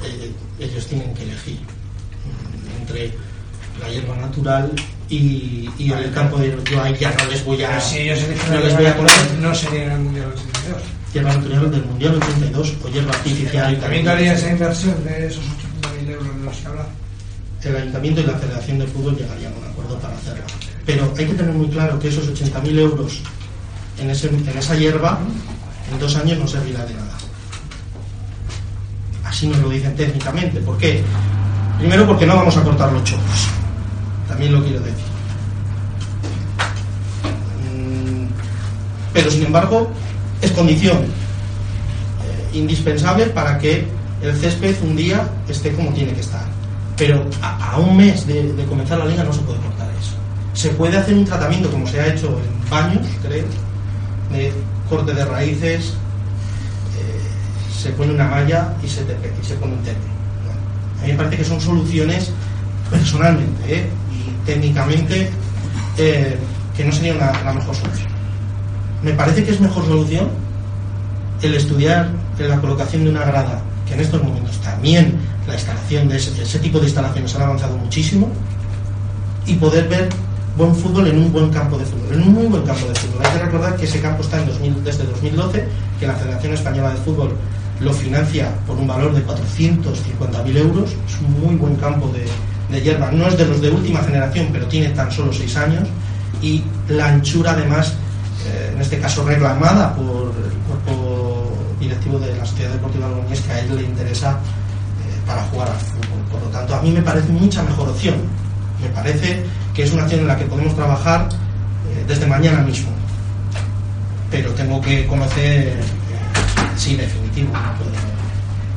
[0.04, 3.12] eh, ellos tienen que elegir mm, entre
[3.80, 4.72] la hierba natural
[5.08, 6.62] y, el campo de hierba.
[6.64, 7.80] Yo ahí ya no les voy a.
[7.80, 9.12] si ellos no les voy a poner.
[9.40, 10.82] No sería el Mundial 82.
[11.12, 13.56] Hierba natural del Mundial 82 o hierba artificial.
[13.56, 16.86] ¿El ayuntamiento haría esa inversión de esos 80.000 euros de los que habla?
[17.62, 20.44] El ayuntamiento y la Federación de Fútbol llegarían a un acuerdo para hacerlo
[20.86, 23.20] pero hay que tener muy claro que esos 80.000 euros
[23.98, 25.18] en, esa hierba
[25.92, 27.12] en dos años no servirá de nada.
[29.24, 30.60] Así nos lo dicen técnicamente.
[30.60, 31.02] ¿Por qué?
[31.78, 33.48] Primero porque no vamos a cortar los chorros.
[34.28, 35.04] También lo quiero decir.
[37.64, 38.26] Mm,
[39.12, 39.90] pero sin embargo
[40.40, 43.86] es condición eh, indispensable para que
[44.22, 46.44] el césped un día esté como tiene que estar.
[46.96, 49.79] Pero a, un mes de comenzar la liga no se puede cortar
[50.54, 53.44] se puede hacer un tratamiento como se ha hecho en baños, creo,
[54.32, 54.52] de
[54.88, 55.94] corte de raíces,
[56.98, 57.20] eh,
[57.76, 59.98] se pone una malla y se, y se pone un tepe.
[61.00, 62.30] a mí me parece que son soluciones
[62.90, 63.88] personalmente ¿eh?
[64.12, 65.30] y técnicamente
[65.96, 66.36] eh,
[66.76, 68.08] que no sería la mejor solución.
[69.02, 70.28] Me parece que es mejor solución
[71.42, 72.10] el estudiar
[72.48, 76.78] la colocación de una grada, que en estos momentos también la instalación de ese tipo
[76.78, 78.30] de instalaciones han avanzado muchísimo,
[79.46, 80.08] y poder ver
[80.56, 83.24] buen fútbol en un buen campo de fútbol, en un muy buen campo de fútbol.
[83.24, 86.90] Hay que recordar que ese campo está en 2000, desde 2012, que la Federación Española
[86.90, 87.36] de Fútbol
[87.80, 90.90] lo financia por un valor de 450.000 euros.
[90.90, 93.10] Es un muy buen campo de, hierba.
[93.10, 95.88] No es de los de última generación, pero tiene tan solo 6 años.
[96.42, 97.94] Y la anchura, además,
[98.46, 103.52] eh, en este caso reclamada por el cuerpo directivo de la Sociedad Deportiva Logroñés, que
[103.52, 106.20] a él le interesa eh, para jugar al fútbol.
[106.30, 108.16] Por lo tanto, a mí me parece mucha mejor opción.
[108.80, 111.28] Me parece que es una acción en la que podemos trabajar
[111.90, 112.90] eh, desde mañana mismo.
[114.30, 115.80] Pero tengo que conocer eh,
[116.76, 117.50] sí definitivo.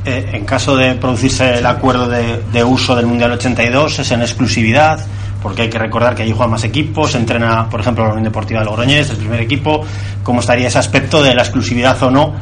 [0.04, 5.00] Eh, en caso de producirse el acuerdo de, uso del Mundial 82, es en exclusividad,
[5.42, 8.60] porque hay que recordar que allí juegan más equipos, entrena, por ejemplo, la Unión Deportiva
[8.60, 9.84] de Logroñés, el primer equipo.
[10.22, 12.34] ¿Cómo estaría ese aspecto de la exclusividad o no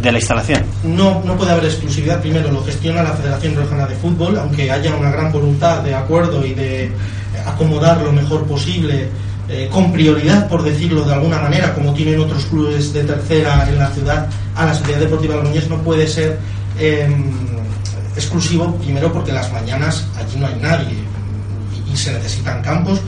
[0.00, 0.64] de la instalación?
[0.84, 2.20] No, no puede haber exclusividad.
[2.20, 6.46] Primero lo gestiona la Federación Rojana de Fútbol, aunque haya una gran voluntad de acuerdo
[6.46, 6.90] y de
[7.46, 9.08] acomodar lo mejor posible,
[9.48, 13.78] eh, con prioridad, por decirlo de alguna manera, como tienen otros clubes de tercera en
[13.78, 16.38] la ciudad, a la Sociedad Deportiva Logroñés no puede ser
[16.80, 17.32] em,
[18.16, 20.96] exclusivo, primero porque las mañanas allí no hay nadie
[21.90, 23.00] y, se necesitan campos.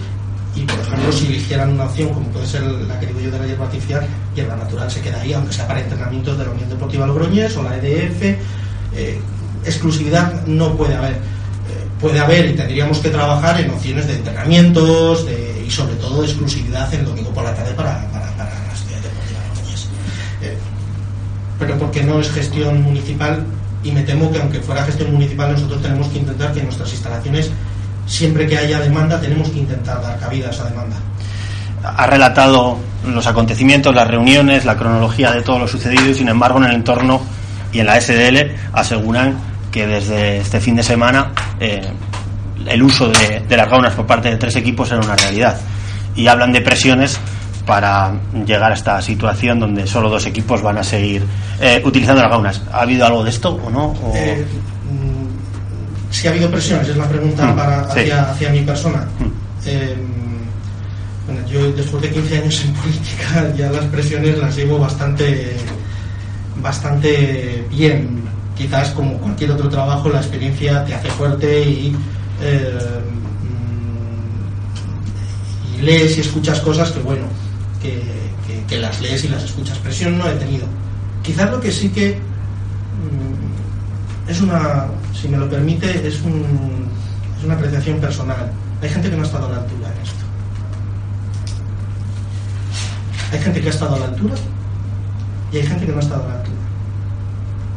[0.55, 3.38] Y por ejemplo, si eligieran una opción como puede ser la que digo yo de
[3.38, 6.68] la hierba artificial, hierba natural se queda ahí, aunque sea para entrenamientos de la Unión
[6.70, 8.22] Deportiva Logroñés o la EDF.
[8.94, 9.20] Eh,
[9.64, 11.18] exclusividad no puede haber
[12.00, 15.26] puede haber y tendríamos que trabajar en opciones de entrenamientos
[15.66, 19.88] y sobre todo de exclusividad el domingo por la tarde para, para, para ciudades deportivas
[20.42, 20.56] eh,
[21.58, 23.44] pero porque no es gestión municipal
[23.82, 27.50] y me temo que aunque fuera gestión municipal nosotros tenemos que intentar que nuestras instalaciones
[28.06, 30.96] siempre que haya demanda tenemos que intentar dar cabida a esa demanda.
[31.84, 36.58] Ha relatado los acontecimientos, las reuniones, la cronología de todo lo sucedido y sin embargo
[36.58, 37.20] en el entorno
[37.72, 39.37] y en la SDL aseguran
[39.70, 41.90] que desde este fin de semana eh,
[42.66, 45.59] el uso de, las gaunas por parte de tres equipos era una realidad.
[46.14, 47.18] Y hablan de presiones
[47.66, 48.14] para
[48.46, 51.24] llegar a esta situación donde solo dos equipos van a seguir
[51.61, 52.62] eh, utilizando las gaunas.
[52.72, 53.94] ¿Ha habido algo de esto o no?
[54.14, 54.44] Eh,
[54.90, 59.07] mm, si ha habido presiones, es la pregunta mm, para, hacia, mi persona.
[59.18, 59.66] Mm.
[61.26, 65.57] bueno, yo después de 15 años en política ya las presiones las llevo bastante,
[66.61, 68.27] bastante bien
[68.59, 71.97] quizás como cualquier otro trabajo la experiencia te hace fuerte y,
[72.42, 73.01] eh,
[75.79, 77.27] y lees y escuchas cosas que bueno,
[77.81, 79.79] que, las lees y las escuchas.
[79.79, 80.66] Presión no he tenido.
[81.23, 82.18] Quizás lo que sí que
[83.07, 88.51] mm, es una, si me lo permite, es una apreciación personal.
[88.83, 90.25] Hay gente que no ha estado a la altura en esto.
[93.33, 94.35] Hay gente que ha estado a la altura
[95.53, 96.67] y hay gente que no ha estado a la altura.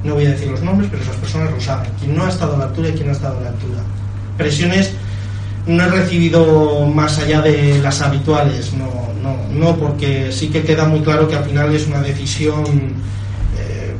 [0.04, 1.92] No voy a decir los nombres, pero esas personas lo saben.
[2.00, 3.80] Quien no ha estado a la altura y quien no ha estado a la altura.
[4.38, 4.94] Presiones
[5.68, 8.88] no he recibido más allá de las habituales, no,
[9.22, 12.64] no, no, porque sí que queda muy claro que al final es una decisión
[13.60, 13.94] eh,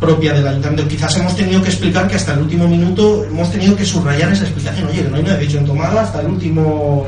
[0.00, 0.88] propia del ayuntamiento.
[0.88, 4.44] Quizás hemos tenido que explicar que hasta el último minuto hemos tenido que subrayar esa
[4.44, 4.88] explicación.
[4.88, 7.06] Oye, no hay una decisión tomada hasta el último,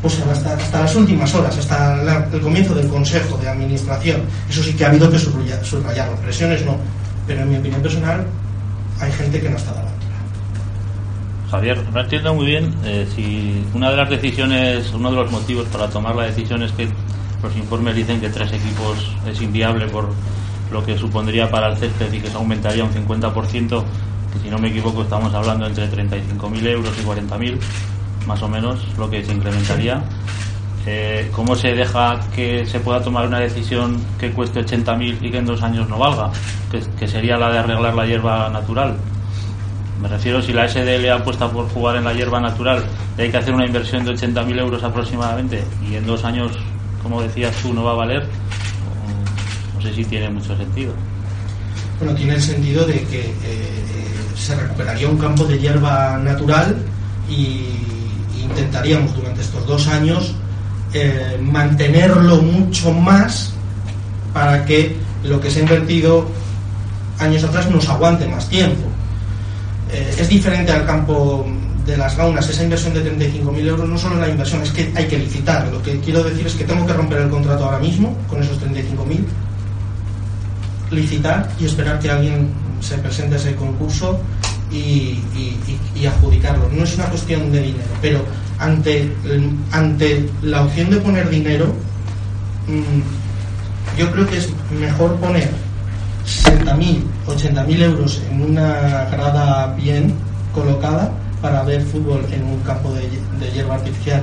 [0.00, 4.22] pues hasta, hasta las últimas horas, hasta el comienzo del consejo de administración.
[4.48, 6.16] Eso sí que ha habido que subrayar, subrayarlo.
[6.18, 6.76] Presiones no,
[7.32, 8.26] pero en mi opinión personal
[9.00, 9.90] hay gente que no está dando.
[11.50, 15.66] Javier, no entiendo muy bien eh, si una de las decisiones, uno de los motivos
[15.68, 16.88] para tomar la decisión es que
[17.42, 20.10] los informes dicen que tres equipos es inviable por
[20.70, 23.82] lo que supondría para el césped y que se aumentaría un 50%,
[24.32, 27.58] que si no me equivoco estamos hablando entre 35.000 euros y 40.000,
[28.26, 30.02] más o menos lo que se incrementaría.
[30.84, 35.38] Eh, ¿Cómo se deja que se pueda tomar una decisión que cueste 80.000 y que
[35.38, 36.30] en dos años no valga?
[36.98, 38.96] que sería la de arreglar la hierba natural.
[40.00, 42.82] Me refiero si la SDL apuesta por jugar en la hierba natural
[43.18, 46.52] hay que hacer una inversión de 80.000 euros aproximadamente y en dos años,
[47.02, 48.26] como decías tú, no va a valer,
[49.74, 50.92] no sé si tiene mucho sentido.
[51.98, 53.84] Bueno, tiene el sentido de que eh,
[54.36, 56.76] se recuperaría un campo de hierba natural
[57.30, 57.66] y
[58.42, 60.34] intentaríamos durante estos dos años
[60.94, 63.52] eh, mantenerlo mucho más
[64.32, 66.26] para que lo que se ha invertido
[67.18, 68.82] años atrás nos aguante más tiempo.
[69.92, 71.46] Eh, es diferente al campo
[71.86, 75.06] de las gaunas, esa inversión de 35.000 euros no solo la inversión, es que hay
[75.06, 75.68] que licitar.
[75.68, 78.58] Lo que quiero decir es que tengo que romper el contrato ahora mismo con esos
[78.60, 79.24] 35.000,
[80.90, 82.50] licitar y esperar que alguien
[82.80, 84.20] se presente a ese concurso
[84.70, 85.18] y,
[86.06, 86.68] adjudicarlo.
[86.70, 88.24] No es una cuestión de dinero, pero
[88.62, 89.12] ante,
[89.72, 91.66] ante la opción de poner dinero,
[92.68, 94.48] mm, yo creo que es
[94.78, 95.50] mejor poner
[96.24, 100.14] 60.000, 80.000 euros en una grada bien
[100.54, 104.22] colocada para ver fútbol en un campo de, hierba artificial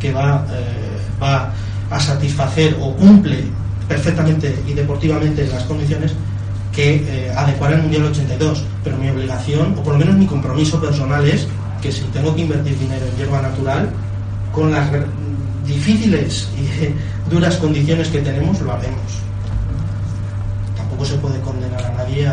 [0.00, 1.52] que va, eh, va
[1.88, 3.44] a satisfacer o cumple
[3.86, 6.12] perfectamente y deportivamente las condiciones
[6.74, 8.64] que eh, adecuar el Mundial 82.
[8.82, 11.46] Pero mi obligación, o por lo menos mi compromiso personal es
[11.80, 13.90] que si tengo que invertir dinero en hierba natural,
[14.52, 14.90] con las
[15.66, 19.26] difíciles y duras condiciones que tenemos, lo haremos
[20.96, 22.30] tampoco se puede condenar a nadie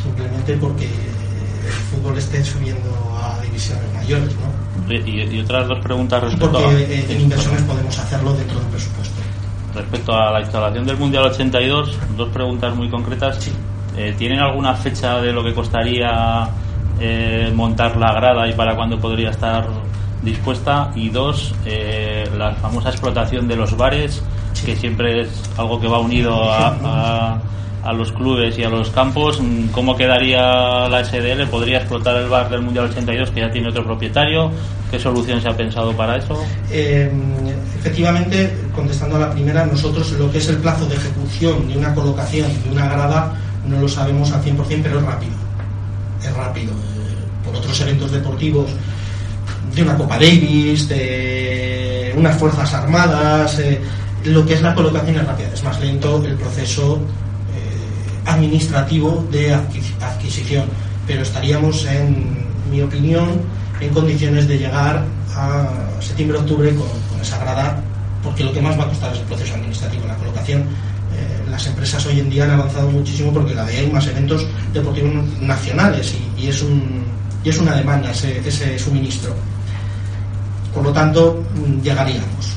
[0.00, 4.94] simplemente porque el fútbol esté subiendo a divisiones mayores, ¿no?
[4.94, 6.78] Y, otras dos preguntas respecto porque a...
[6.78, 9.14] Eh, en inversiones podemos hacerlo dentro del presupuesto.
[9.74, 13.50] Respecto a la instalación del Mundial 82, dos preguntas muy concretas.
[13.96, 16.48] Eh, ¿Tienen alguna fecha de lo que costaría
[17.00, 19.66] eh, montar la grada y para cuándo podría estar
[20.22, 20.90] dispuesta?
[20.94, 21.54] Y dos,
[22.36, 24.22] la famosa explotación de los bares
[24.64, 27.40] que siempre es algo que va unido a,
[27.82, 29.40] a, los clubes y a los campos.
[29.72, 31.46] ¿Cómo quedaría la SDL?
[31.50, 34.50] ¿Podría explotar el bar del Mundial 82 que ya tiene otro propietario?
[34.90, 36.42] ¿Qué solución se ha pensado para eso?
[36.70, 37.10] Eh,
[37.78, 41.94] efectivamente, contestando a la primera, nosotros lo que es el plazo de ejecución de una
[41.94, 43.34] colocación de una grada
[43.66, 45.43] no lo sabemos al 100%, pero es rápido.
[46.24, 46.72] Es rápido.
[47.44, 48.70] Por otros eventos deportivos,
[49.74, 53.80] de una Copa Davis, de unas Fuerzas Armadas, eh,
[54.24, 59.52] lo que es la colocación es rápida, es más lento el proceso eh, administrativo de
[59.52, 60.64] adquisición,
[61.06, 63.40] pero estaríamos, en mi opinión,
[63.80, 65.68] en condiciones de llegar a
[66.00, 67.82] septiembre-octubre con, esa grada,
[68.22, 70.64] porque lo que más va a costar es el proceso administrativo, la colocación.
[71.50, 75.12] Las empresas hoy en día han avanzado muchísimo porque cada día hay más eventos deportivos
[75.40, 77.04] nacionales y, es, un,
[77.44, 79.34] y es una demanda ese, suministro.
[80.72, 82.54] Por lo tanto, mm, llegaríamos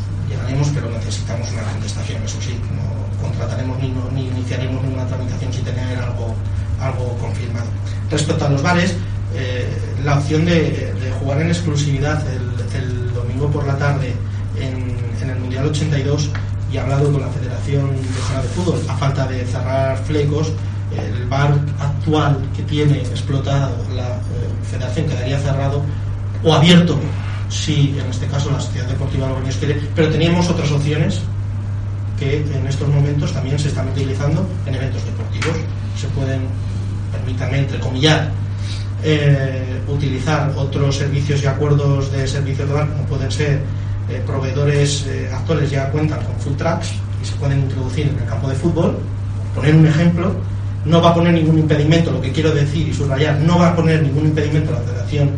[0.74, 6.00] pero necesitamos una contestación, eso sí, no contrataremos ni, ni iniciaremos ninguna tramitación sin tener
[6.00, 6.34] algo,
[6.80, 7.68] algo confirmado.
[8.10, 8.96] Respecto a los bares,
[9.36, 9.68] eh,
[10.06, 14.14] la opción de, jugar en exclusividad el, domingo por la tarde
[14.60, 16.30] en, el Mundial 82
[16.72, 20.52] y hablado con la Federación de de Fútbol, a falta de cerrar flecos,
[20.92, 24.20] el bar actual que tiene explotado la eh,
[24.70, 25.82] Federación quedaría cerrado
[26.44, 26.98] o abierto
[27.50, 31.22] sí, en este caso la Sociedad Deportiva Logroñés quiere, pero teníamos otras opciones
[32.20, 35.56] que en estos momentos también se están utilizando en eventos deportivos.
[35.96, 36.42] Se pueden,
[37.12, 38.32] permítanme entrecomillar,
[39.04, 43.62] eh, utilizar otros servicios y acuerdos de servicios de bar, como pueden ser
[44.10, 46.92] eh, proveedores eh, actuales ya cuentan con full tracks
[47.22, 48.98] y se pueden introducir en el campo de fútbol.
[49.56, 50.36] Poner un ejemplo,
[50.86, 53.76] no va a poner ningún impedimento, lo que quiero decir y subrayar, no va a
[53.76, 55.32] poner ningún impedimento a la Federación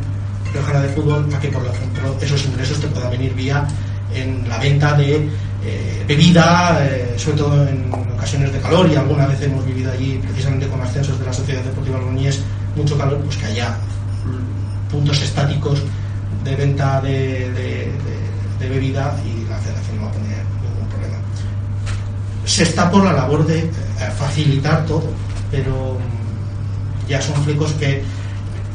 [0.53, 3.65] Riojana de Fútbol a que, por ejemplo, esos ingresos te puedan venir vía
[4.13, 5.29] en la venta de
[5.63, 10.19] eh, bebida, eh, sobre todo en ocasiones de calor, y alguna vez hemos vivido allí,
[10.23, 12.41] precisamente con ascensos de la Sociedad Deportiva Logroñés,
[12.75, 13.75] mucho calor, pues que haya
[14.91, 15.81] puntos estáticos
[16.43, 17.51] de venta de-
[18.59, 21.17] de bebida y la Federación no va a tener ningún problema.
[22.45, 23.71] Se está por la labor de eh,
[24.17, 25.03] facilitar todo,
[25.51, 28.03] pero mm, ya son flecos que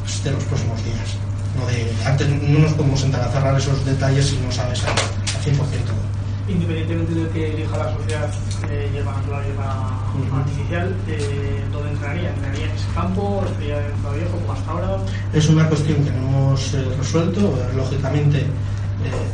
[0.01, 1.17] pues, de los próximos días.
[1.59, 4.91] No de, antes no nos podemos sentar a cerrar esos detalles si no sabes al,
[4.91, 6.15] al 100% todo.
[6.47, 8.31] Independientemente de que elija la sociedad
[8.69, 10.37] eh, o hierba Ujú.
[10.37, 12.31] artificial, eh, ¿dónde entrenaría?
[12.31, 13.43] ¿Entrenaría en ese campo?
[13.47, 14.97] ¿Estaría en Viejo como hasta ahora?
[15.33, 18.47] Es una cuestión que no hemos eh, resuelto, lógicamente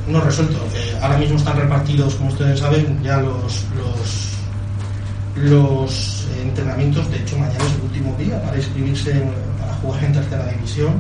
[0.07, 0.59] no resuelto.
[0.75, 7.11] Eh, ahora mismo están repartidos, como ustedes saben, ya los los, los entrenamientos.
[7.11, 9.23] De hecho, mañana es el último día para inscribirse
[9.59, 10.95] para jugar en tercera división.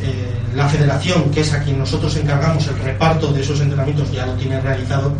[0.00, 4.26] Eh, la federación, que es a quien nosotros encargamos el reparto de esos entrenamientos, ya
[4.26, 5.12] lo tiene realizado.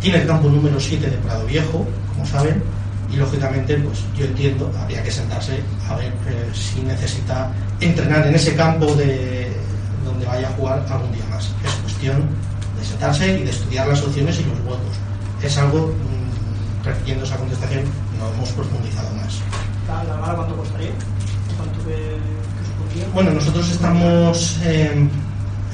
[0.00, 2.62] Tiene el campo número 7 de Prado Viejo, como saben,
[3.12, 5.58] y lógicamente, pues yo entiendo, habría que sentarse
[5.88, 9.45] a ver eh, si necesita entrenar en ese campo de
[10.26, 11.44] vaya a jugar algún día más.
[11.64, 12.28] Es cuestión
[12.78, 14.96] de sentarse y de estudiar las opciones y los huecos.
[15.42, 17.84] Es algo, mm, repitiendo esa contestación,
[18.18, 19.38] no hemos profundizado más.
[19.88, 20.90] ¿La, la grada cuánto costaría?
[21.56, 23.06] ¿Cuánto que, que supondría?
[23.14, 25.08] Bueno, nosotros estamos eh,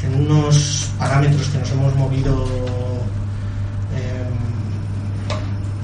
[0.04, 2.44] en unos parámetros que nos hemos movido
[3.94, 4.28] eh,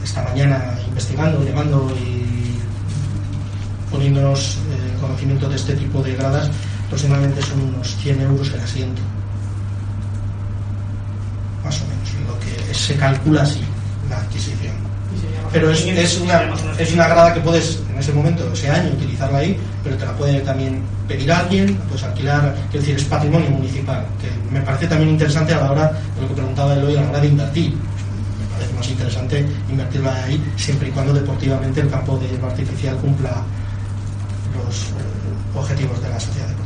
[0.02, 2.58] esta mañana investigando, llamando y
[3.90, 6.50] poniéndonos eh, en conocimiento de este tipo de gradas,
[6.89, 9.03] aproximadamente son unos 100 euros el asiento.
[11.62, 13.61] Más o menos, lo que se calcula así,
[14.09, 14.74] la adquisición.
[15.53, 16.43] Pero es, es 500, una,
[16.78, 20.12] es una grada que puedes en ese momento, ese año, utilizarla ahí, pero te la
[20.12, 25.11] puede también pedir alguien, pues alquilar, es decir, es patrimonio municipal, que me parece también
[25.11, 27.70] interesante a la hora de lo que preguntaba Eloy, a la hora de invertir.
[27.72, 32.97] Me parece más interesante invertirla ahí, siempre y cuando deportivamente el campo de hierba artificial
[32.97, 33.43] cumpla
[34.57, 36.57] los eh, objetivos de la Sociedad.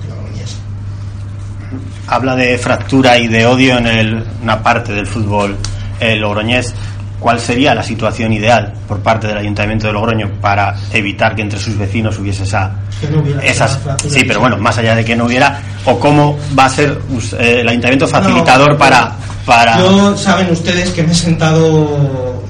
[2.07, 5.57] Habla de fractura y de odio en el- una parte del fútbol
[6.01, 6.75] eh, logroñés.
[7.21, 11.57] ¿Cuál sería la situación ideal por parte del Ayuntamiento de Logroño para evitar que entre
[11.61, 12.73] sus vecinos hubiese esa,
[13.13, 13.79] no esas...
[14.09, 16.99] Sí, pero bueno, más allá de que no hubiera, o cómo va a ser
[17.39, 19.13] eh, el Ayuntamiento facilitador No, para...
[19.47, 19.79] para...
[19.79, 22.43] Yo, saben ustedes que me he sentado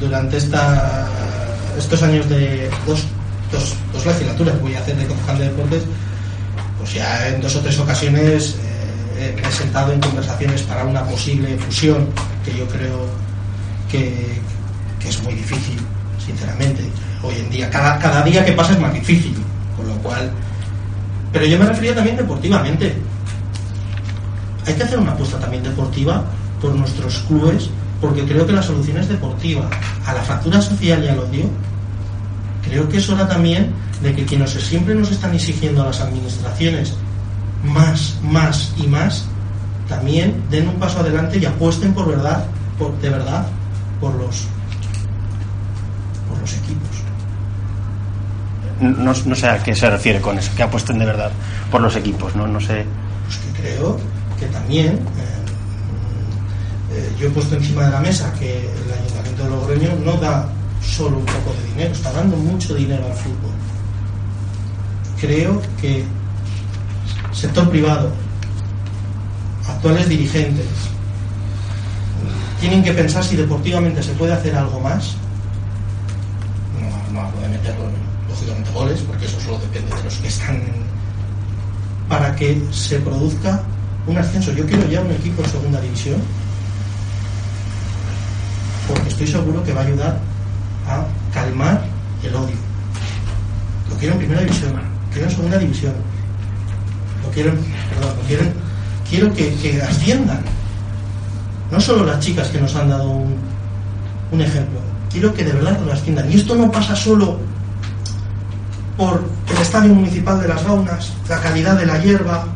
[0.00, 1.06] durante esta,
[1.78, 3.04] estos años de dos,
[3.52, 5.82] dos, dos legislaturas voy a hacer de concejal de deportes,
[6.84, 8.56] pues ya en dos o tres ocasiones
[9.16, 12.08] eh, he sentado en conversaciones para una posible fusión
[12.44, 13.08] que yo creo
[13.90, 14.38] que,
[15.00, 15.78] que es muy difícil,
[16.22, 16.84] sinceramente.
[17.22, 19.34] Hoy en día, cada, cada día que pasa es más difícil,
[19.78, 20.30] con lo cual...
[21.32, 22.94] Pero yo me refería también deportivamente
[24.66, 26.24] hay que hacer una apuesta también deportiva
[26.60, 27.70] por nuestros clubes,
[28.00, 29.68] porque creo que la solución es deportiva.
[30.06, 31.44] A la fractura social y al odio,
[32.68, 36.94] creo que es hora también de que quienes siempre nos están exigiendo a las administraciones
[37.64, 39.24] más, más y más,
[39.88, 42.46] también den un paso adelante y apuesten por verdad,
[42.78, 43.46] por, de verdad,
[44.00, 44.46] por los,
[46.28, 46.88] por los equipos.
[48.80, 51.30] No, no sé a qué se refiere con eso, que apuesten de verdad
[51.70, 52.84] por los equipos, no, no sé...
[53.26, 53.98] Pues que creo
[54.38, 54.98] que también eh,
[56.92, 60.48] eh, yo he puesto encima de la mesa que el Ayuntamiento de Logroño no da
[60.84, 63.52] solo un poco de dinero, está dando mucho dinero al fútbol.
[65.20, 66.04] Creo que
[67.32, 68.12] sector privado,
[69.66, 70.66] actuales dirigentes,
[72.60, 75.16] tienen que pensar si deportivamente se puede hacer algo más.
[76.80, 77.74] No, no hablo de meter
[78.28, 80.62] lógicamente goles, porque eso solo depende de los que están
[82.08, 83.62] para que se produzca
[84.06, 84.52] un ascenso.
[84.52, 86.20] Yo quiero ya un equipo en segunda división
[88.86, 90.33] porque estoy seguro que va a ayudar
[90.88, 91.82] a calmar
[92.22, 92.56] el odio.
[93.90, 95.92] Lo quiero en primera división, lo quiero en segunda división,
[97.22, 97.52] lo quiero,
[97.90, 98.44] perdón, lo quiero,
[99.08, 100.40] quiero que, que asciendan.
[101.70, 103.36] No solo las chicas que nos han dado un,
[104.32, 104.78] un ejemplo,
[105.10, 106.30] quiero que de verdad lo asciendan.
[106.30, 107.38] Y esto no pasa solo
[108.96, 112.46] por el estadio municipal de las Gaunas, la calidad de la hierba,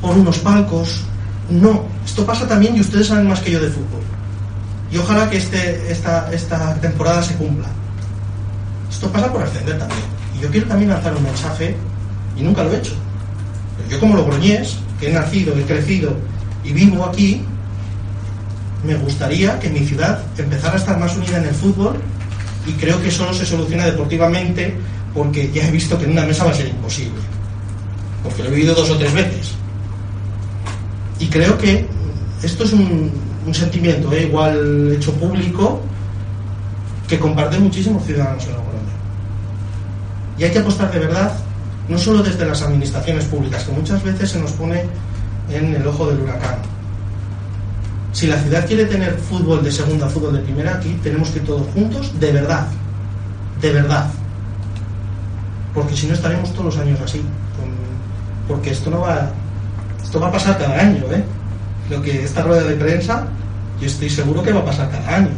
[0.00, 1.02] por unos palcos.
[1.50, 4.02] No, esto pasa también y ustedes saben más que yo de fútbol.
[4.90, 7.66] Y ojalá que este, esta, esta temporada se cumpla.
[8.90, 10.00] Esto pasa por ascender también.
[10.36, 11.76] Y yo quiero también lanzar un mensaje,
[12.36, 12.94] y nunca lo he hecho.
[13.76, 16.16] Pero yo como logroñés, que he nacido, he crecido
[16.64, 17.42] y vivo aquí,
[18.84, 21.96] me gustaría que mi ciudad empezara a estar más unida en el fútbol
[22.66, 24.74] Y creo que solo se soluciona deportivamente
[25.14, 27.20] porque ya he visto que en una mesa va a ser imposible.
[28.22, 29.52] Porque lo he vivido dos o tres veces.
[31.20, 31.86] Y creo que
[32.42, 33.12] esto es un,
[33.46, 34.24] un sentimiento, ¿eh?
[34.24, 35.80] igual hecho público,
[37.08, 38.76] que comparten muchísimos ciudadanos en Logroño.
[40.38, 41.32] Y hay que apostar de verdad,
[41.88, 44.84] no solo desde las administraciones públicas, que muchas veces se nos pone
[45.50, 46.56] en el ojo del huracán.
[48.12, 51.44] Si la ciudad quiere tener fútbol de segunda, fútbol de primera, aquí tenemos que ir
[51.44, 52.66] todos juntos, de verdad,
[53.60, 54.10] de verdad.
[55.72, 57.22] Porque si no estaremos todos los años así.
[58.48, 59.30] porque esto no va,
[60.02, 61.22] esto va a pasar cada año, ¿eh?
[61.90, 63.26] Lo que esta rueda de prensa,
[63.80, 65.30] yo estoy seguro que va a pasar cada año.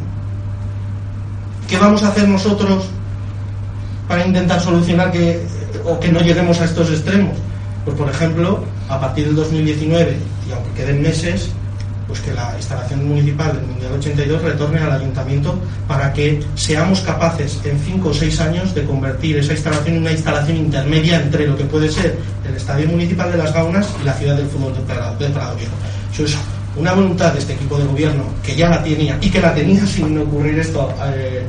[1.68, 2.86] ¿Qué vamos a hacer nosotros
[4.08, 5.46] para intentar solucionar que
[5.84, 7.36] o que no lleguemos a estos extremos?
[7.84, 10.16] Pues por ejemplo, a partir del 2019
[10.48, 11.50] y aunque queden meses,
[12.06, 17.60] pues que la instalación municipal del Mundial 82 retorne al ayuntamiento para que seamos capaces
[17.64, 21.56] en 5 o 6 años de convertir esa instalación en una instalación intermedia entre lo
[21.56, 22.18] que puede ser
[22.48, 25.54] el Estadio Municipal de Las Gaunas y la ciudad del fútbol de Prado, de Prado
[25.56, 25.72] Viejo.
[26.12, 26.36] Eso es
[26.76, 29.84] una voluntad de este equipo de gobierno que ya la tenía y que la tenía
[29.86, 31.46] sin ocurrir esto eh,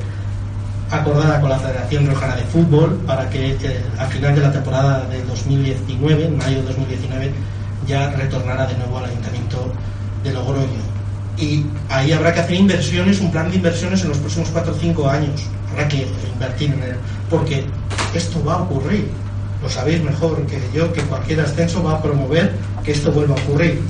[0.91, 5.05] acordada con la Federación Riojana de Fútbol para que eh, al final de la temporada
[5.05, 7.32] de 2019, en mayo de 2019,
[7.88, 9.72] ya retornara de nuevo al Ayuntamiento
[10.24, 10.89] de Logroño.
[11.38, 14.76] Y ahí habrá que hacer inversiones, un plan de inversiones en los próximos 4 o
[14.76, 15.41] 5 años.
[15.72, 16.95] Habrá que invertir en él,
[17.30, 17.64] porque
[18.14, 19.10] esto va a ocurrir.
[19.62, 22.53] Lo sabéis mejor que yo, que cualquier ascenso va a promover
[22.84, 23.82] que esto vuelva a ocurrir.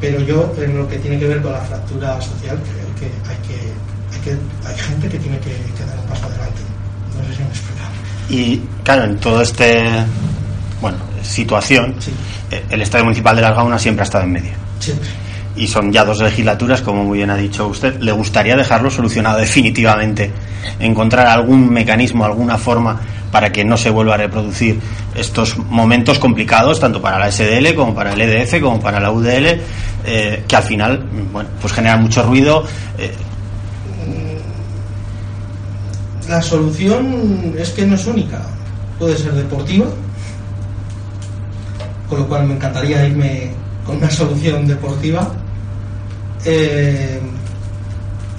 [0.00, 3.36] Pero yo, en lo que tiene que ver con la fractura social, creo que hay
[3.46, 3.54] que,
[4.14, 6.60] hay, que, hay gente que tiene que, que dar un paso adelante.
[7.16, 7.90] No sé si me he explicado.
[8.30, 9.84] Y claro, en todo este
[10.80, 11.94] bueno situación,
[12.50, 14.52] eh, el Estadio Municipal de Las Gaunas siempre ha estado en medio.
[14.78, 15.08] Siempre.
[15.60, 18.00] Y son ya dos legislaturas, como muy bien ha dicho usted.
[18.00, 20.30] ¿Le gustaría dejarlo solucionado definitivamente?
[20.78, 22.98] ¿Encontrar algún mecanismo, alguna forma
[23.30, 24.80] para que no se vuelva a reproducir
[25.14, 29.60] estos momentos complicados, tanto para la SDL como para el EDF, como para la UDL,
[30.06, 32.64] eh, que al final bueno, pues generan mucho ruido?
[32.98, 33.12] eh,
[36.26, 38.40] La solución es que no es única.
[38.98, 39.86] Puede ser deportiva,
[42.08, 43.50] con lo cual me encantaría irme
[43.84, 45.30] con una solución deportiva.
[46.44, 47.20] Eh,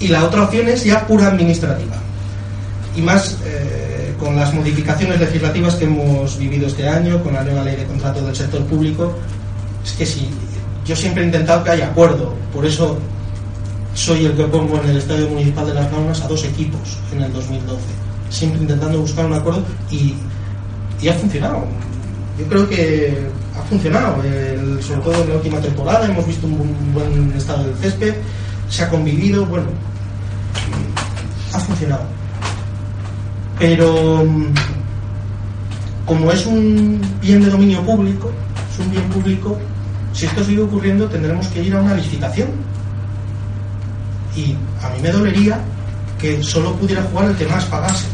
[0.00, 1.96] y la otra opción es ya pura administrativa.
[2.96, 7.64] Y más eh, con las modificaciones legislativas que hemos vivido este año, con la nueva
[7.64, 9.14] ley de contrato del sector público,
[9.84, 10.28] es que sí,
[10.84, 12.34] yo siempre he intentado que haya acuerdo.
[12.52, 12.98] Por eso
[13.94, 17.22] soy el que pongo en el Estadio Municipal de Las Gaunas a dos equipos en
[17.22, 17.80] el 2012.
[18.30, 20.14] Siempre intentando buscar un acuerdo y,
[21.00, 21.64] y ha funcionado.
[22.38, 23.28] Yo creo que
[23.58, 24.16] ha funcionado,
[24.80, 26.06] sobre todo en la última temporada.
[26.06, 28.14] Hemos visto un, bu- buen estado del césped,
[28.68, 29.66] se ha convivido, bueno,
[31.52, 32.04] ha funcionado.
[33.58, 34.46] Pero mm,
[36.06, 38.30] como es un bien de dominio público,
[38.72, 39.58] es un bien público,
[40.14, 42.48] si esto sigue ocurriendo tendremos que ir a una licitación
[44.34, 45.58] y a mí me dolería
[46.18, 48.06] que solo pudiera jugar el que más pagase,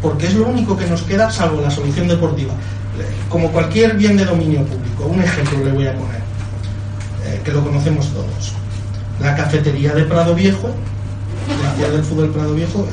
[0.00, 2.54] porque es lo único que nos queda salvo la solución deportiva.
[3.28, 6.20] Como cualquier bien de dominio público, un ejemplo le voy a poner,
[7.24, 8.52] eh, que lo conocemos todos.
[9.20, 10.68] La cafetería de Prado Viejo,
[11.48, 12.86] de la ciudad del fútbol Prado Viejo,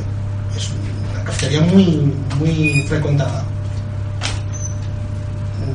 [0.56, 0.70] es
[1.14, 3.44] una cafetería muy, muy frecuentada.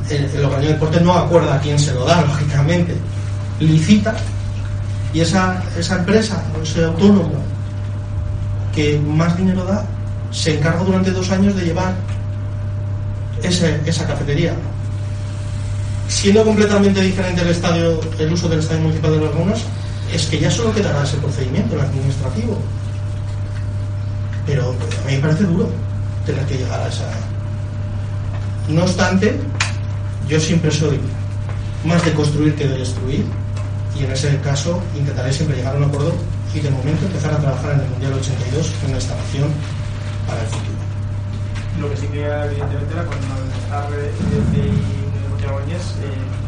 [0.09, 2.95] El, el Logroño Deporte no acuerda a quién se lo da, lógicamente.
[3.59, 4.15] Licita
[5.15, 7.41] y esa, esa empresa ese autónomo
[8.75, 9.85] que más dinero da
[10.29, 11.93] se encarga durante dos años de llevar
[13.45, 14.53] esa cafetería.
[16.07, 19.59] Siendo completamente diferente el estadio, el uso del estadio municipal de Las Gaunas,
[20.13, 22.57] es que ya solo quedará ese procedimiento, el administrativo.
[24.45, 25.69] Pero a mí me parece duro
[26.25, 27.05] tener que llegar a esa.
[28.69, 29.39] No obstante,
[30.27, 30.99] yo siempre soy
[31.83, 33.25] más de construir que de destruir
[33.97, 36.13] y en ese caso intentaré siempre llegar a un acuerdo
[36.53, 39.49] y de momento empezar a trabajar en el Mundial 82 en una instalación.
[42.15, 43.27] Que evidentemente era cuando
[43.59, 44.71] estar desde
[45.29, 45.83] Monteagoñez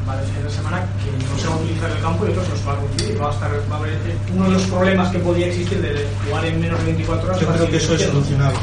[0.07, 2.47] va a decir la semana que no se va a utilizar el campo y otros
[2.47, 3.22] los va a cumplir.
[3.22, 6.07] Va a, estar, va a haber este- uno de los problemas que podía existir de
[6.24, 7.41] jugar en menos de 24 horas.
[7.41, 8.59] Yo creo que eso es solucionable.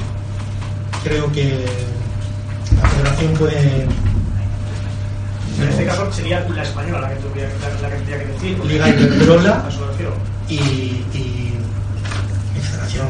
[1.04, 1.66] Creo que
[2.80, 7.96] la federación puede En este caso sería la española la que tendría que, la que,
[7.96, 8.64] tendría que decir.
[8.64, 9.62] Liga Iberdrola
[10.48, 11.58] y, y,
[12.56, 13.08] y Federación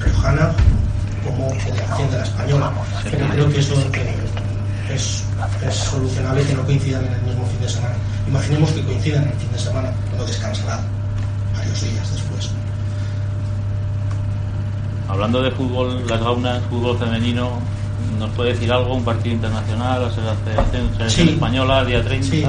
[0.00, 0.52] Riojana
[1.42, 2.72] como Federación de la Española.
[3.10, 5.24] Pero creo que eso eh, es,
[5.66, 7.94] es solucionable que no coincidan en el mismo fin de semana.
[8.28, 10.80] Imaginemos que coincidan en el fin de semana, no descansará
[11.56, 12.50] varios días después.
[15.08, 17.58] hablando de fútbol, las gaunas, fútbol femenino,
[18.18, 18.94] ¿nos puede decir algo?
[18.94, 20.02] ¿Un partido internacional?
[20.02, 22.26] ¿La selección, española, día 30?
[22.30, 22.44] Sí.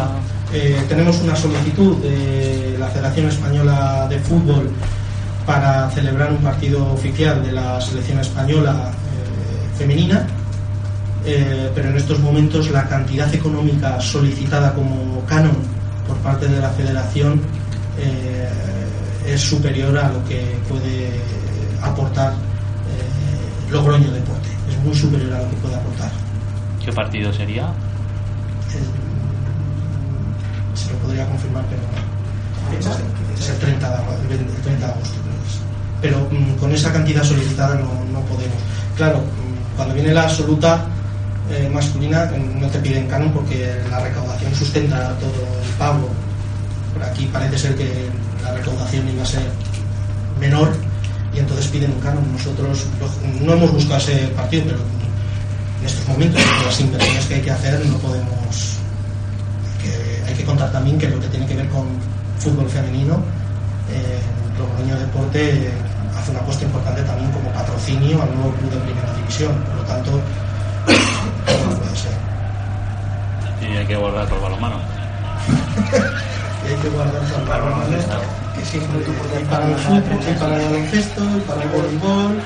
[0.54, 4.72] Eh, tenemos una solicitud de la Federación Española de Fútbol
[5.46, 10.26] para celebrar un partido oficial de la selección española eh, femenina,
[11.26, 15.58] eh, pero en estos momentos la cantidad económica solicitada como canon
[16.08, 17.42] por parte de la Federación
[19.26, 21.12] es superior a lo que puede
[21.82, 22.34] aportar
[23.74, 24.50] Logroño Deporte.
[24.70, 26.12] Es muy superior a lo que puede aportar.
[26.84, 27.74] ¿Qué partido sería?
[30.76, 31.82] se lo podría confirmar, pero
[32.80, 33.96] es, el 30 de,
[34.86, 35.20] agosto.
[36.04, 38.60] Pero mm, con esa cantidad solicitada no, podemos.
[38.98, 40.86] Claro, mm, cuando viene la absoluta
[41.50, 45.32] eh, masculina mm, no te piden canon porque la recaudación sustenta todo
[45.64, 46.10] el pago.
[46.94, 47.90] Por aquí parece ser que
[48.44, 49.44] la recaudación iba a ser
[50.42, 50.74] menor
[51.34, 52.32] y entonces piden un canon.
[52.34, 52.86] Nosotros
[53.42, 54.80] no hemos buscado ese partido, pero
[55.80, 58.78] en estos momentos, con las inversiones que hay que hacer, no podemos.
[60.28, 61.86] Hay que, contar también que lo que tiene que ver con
[62.40, 63.16] fútbol femenino,
[63.92, 64.20] eh,
[64.58, 65.72] Logroño Deporte
[66.24, 69.54] hace una apuesta importante también como patrocinio al nuevo club de primera división.
[69.66, 72.14] Por lo tanto, no puede ser.
[73.62, 74.78] Y hay que guardar por balonmano.
[76.64, 77.84] y hay que guardar por balonmano
[78.56, 82.42] que siempre y para el fútbol, para el baloncesto, para el voleibol.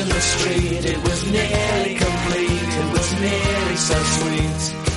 [0.00, 0.84] In the street.
[0.84, 2.68] It was nearly complete.
[2.80, 4.87] It was nearly so sweet.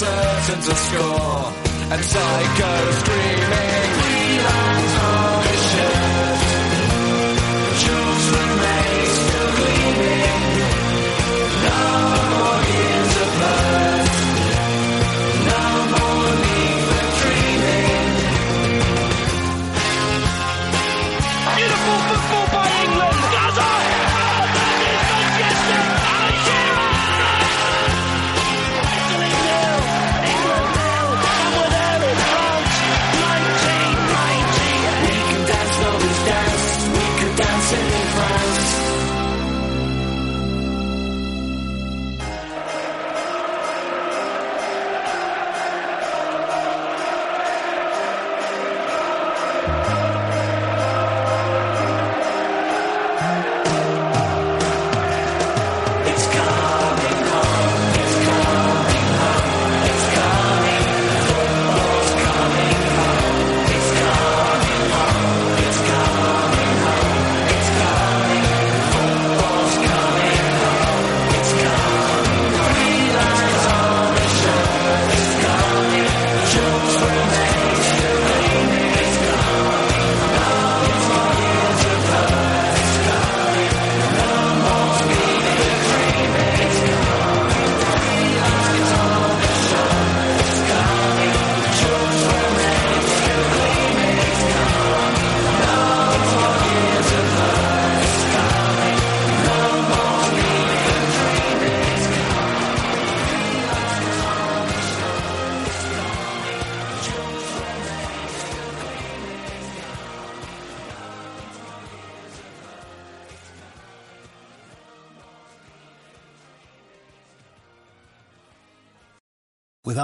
[0.00, 1.52] Certain to score,
[1.92, 3.89] and Psycho screaming,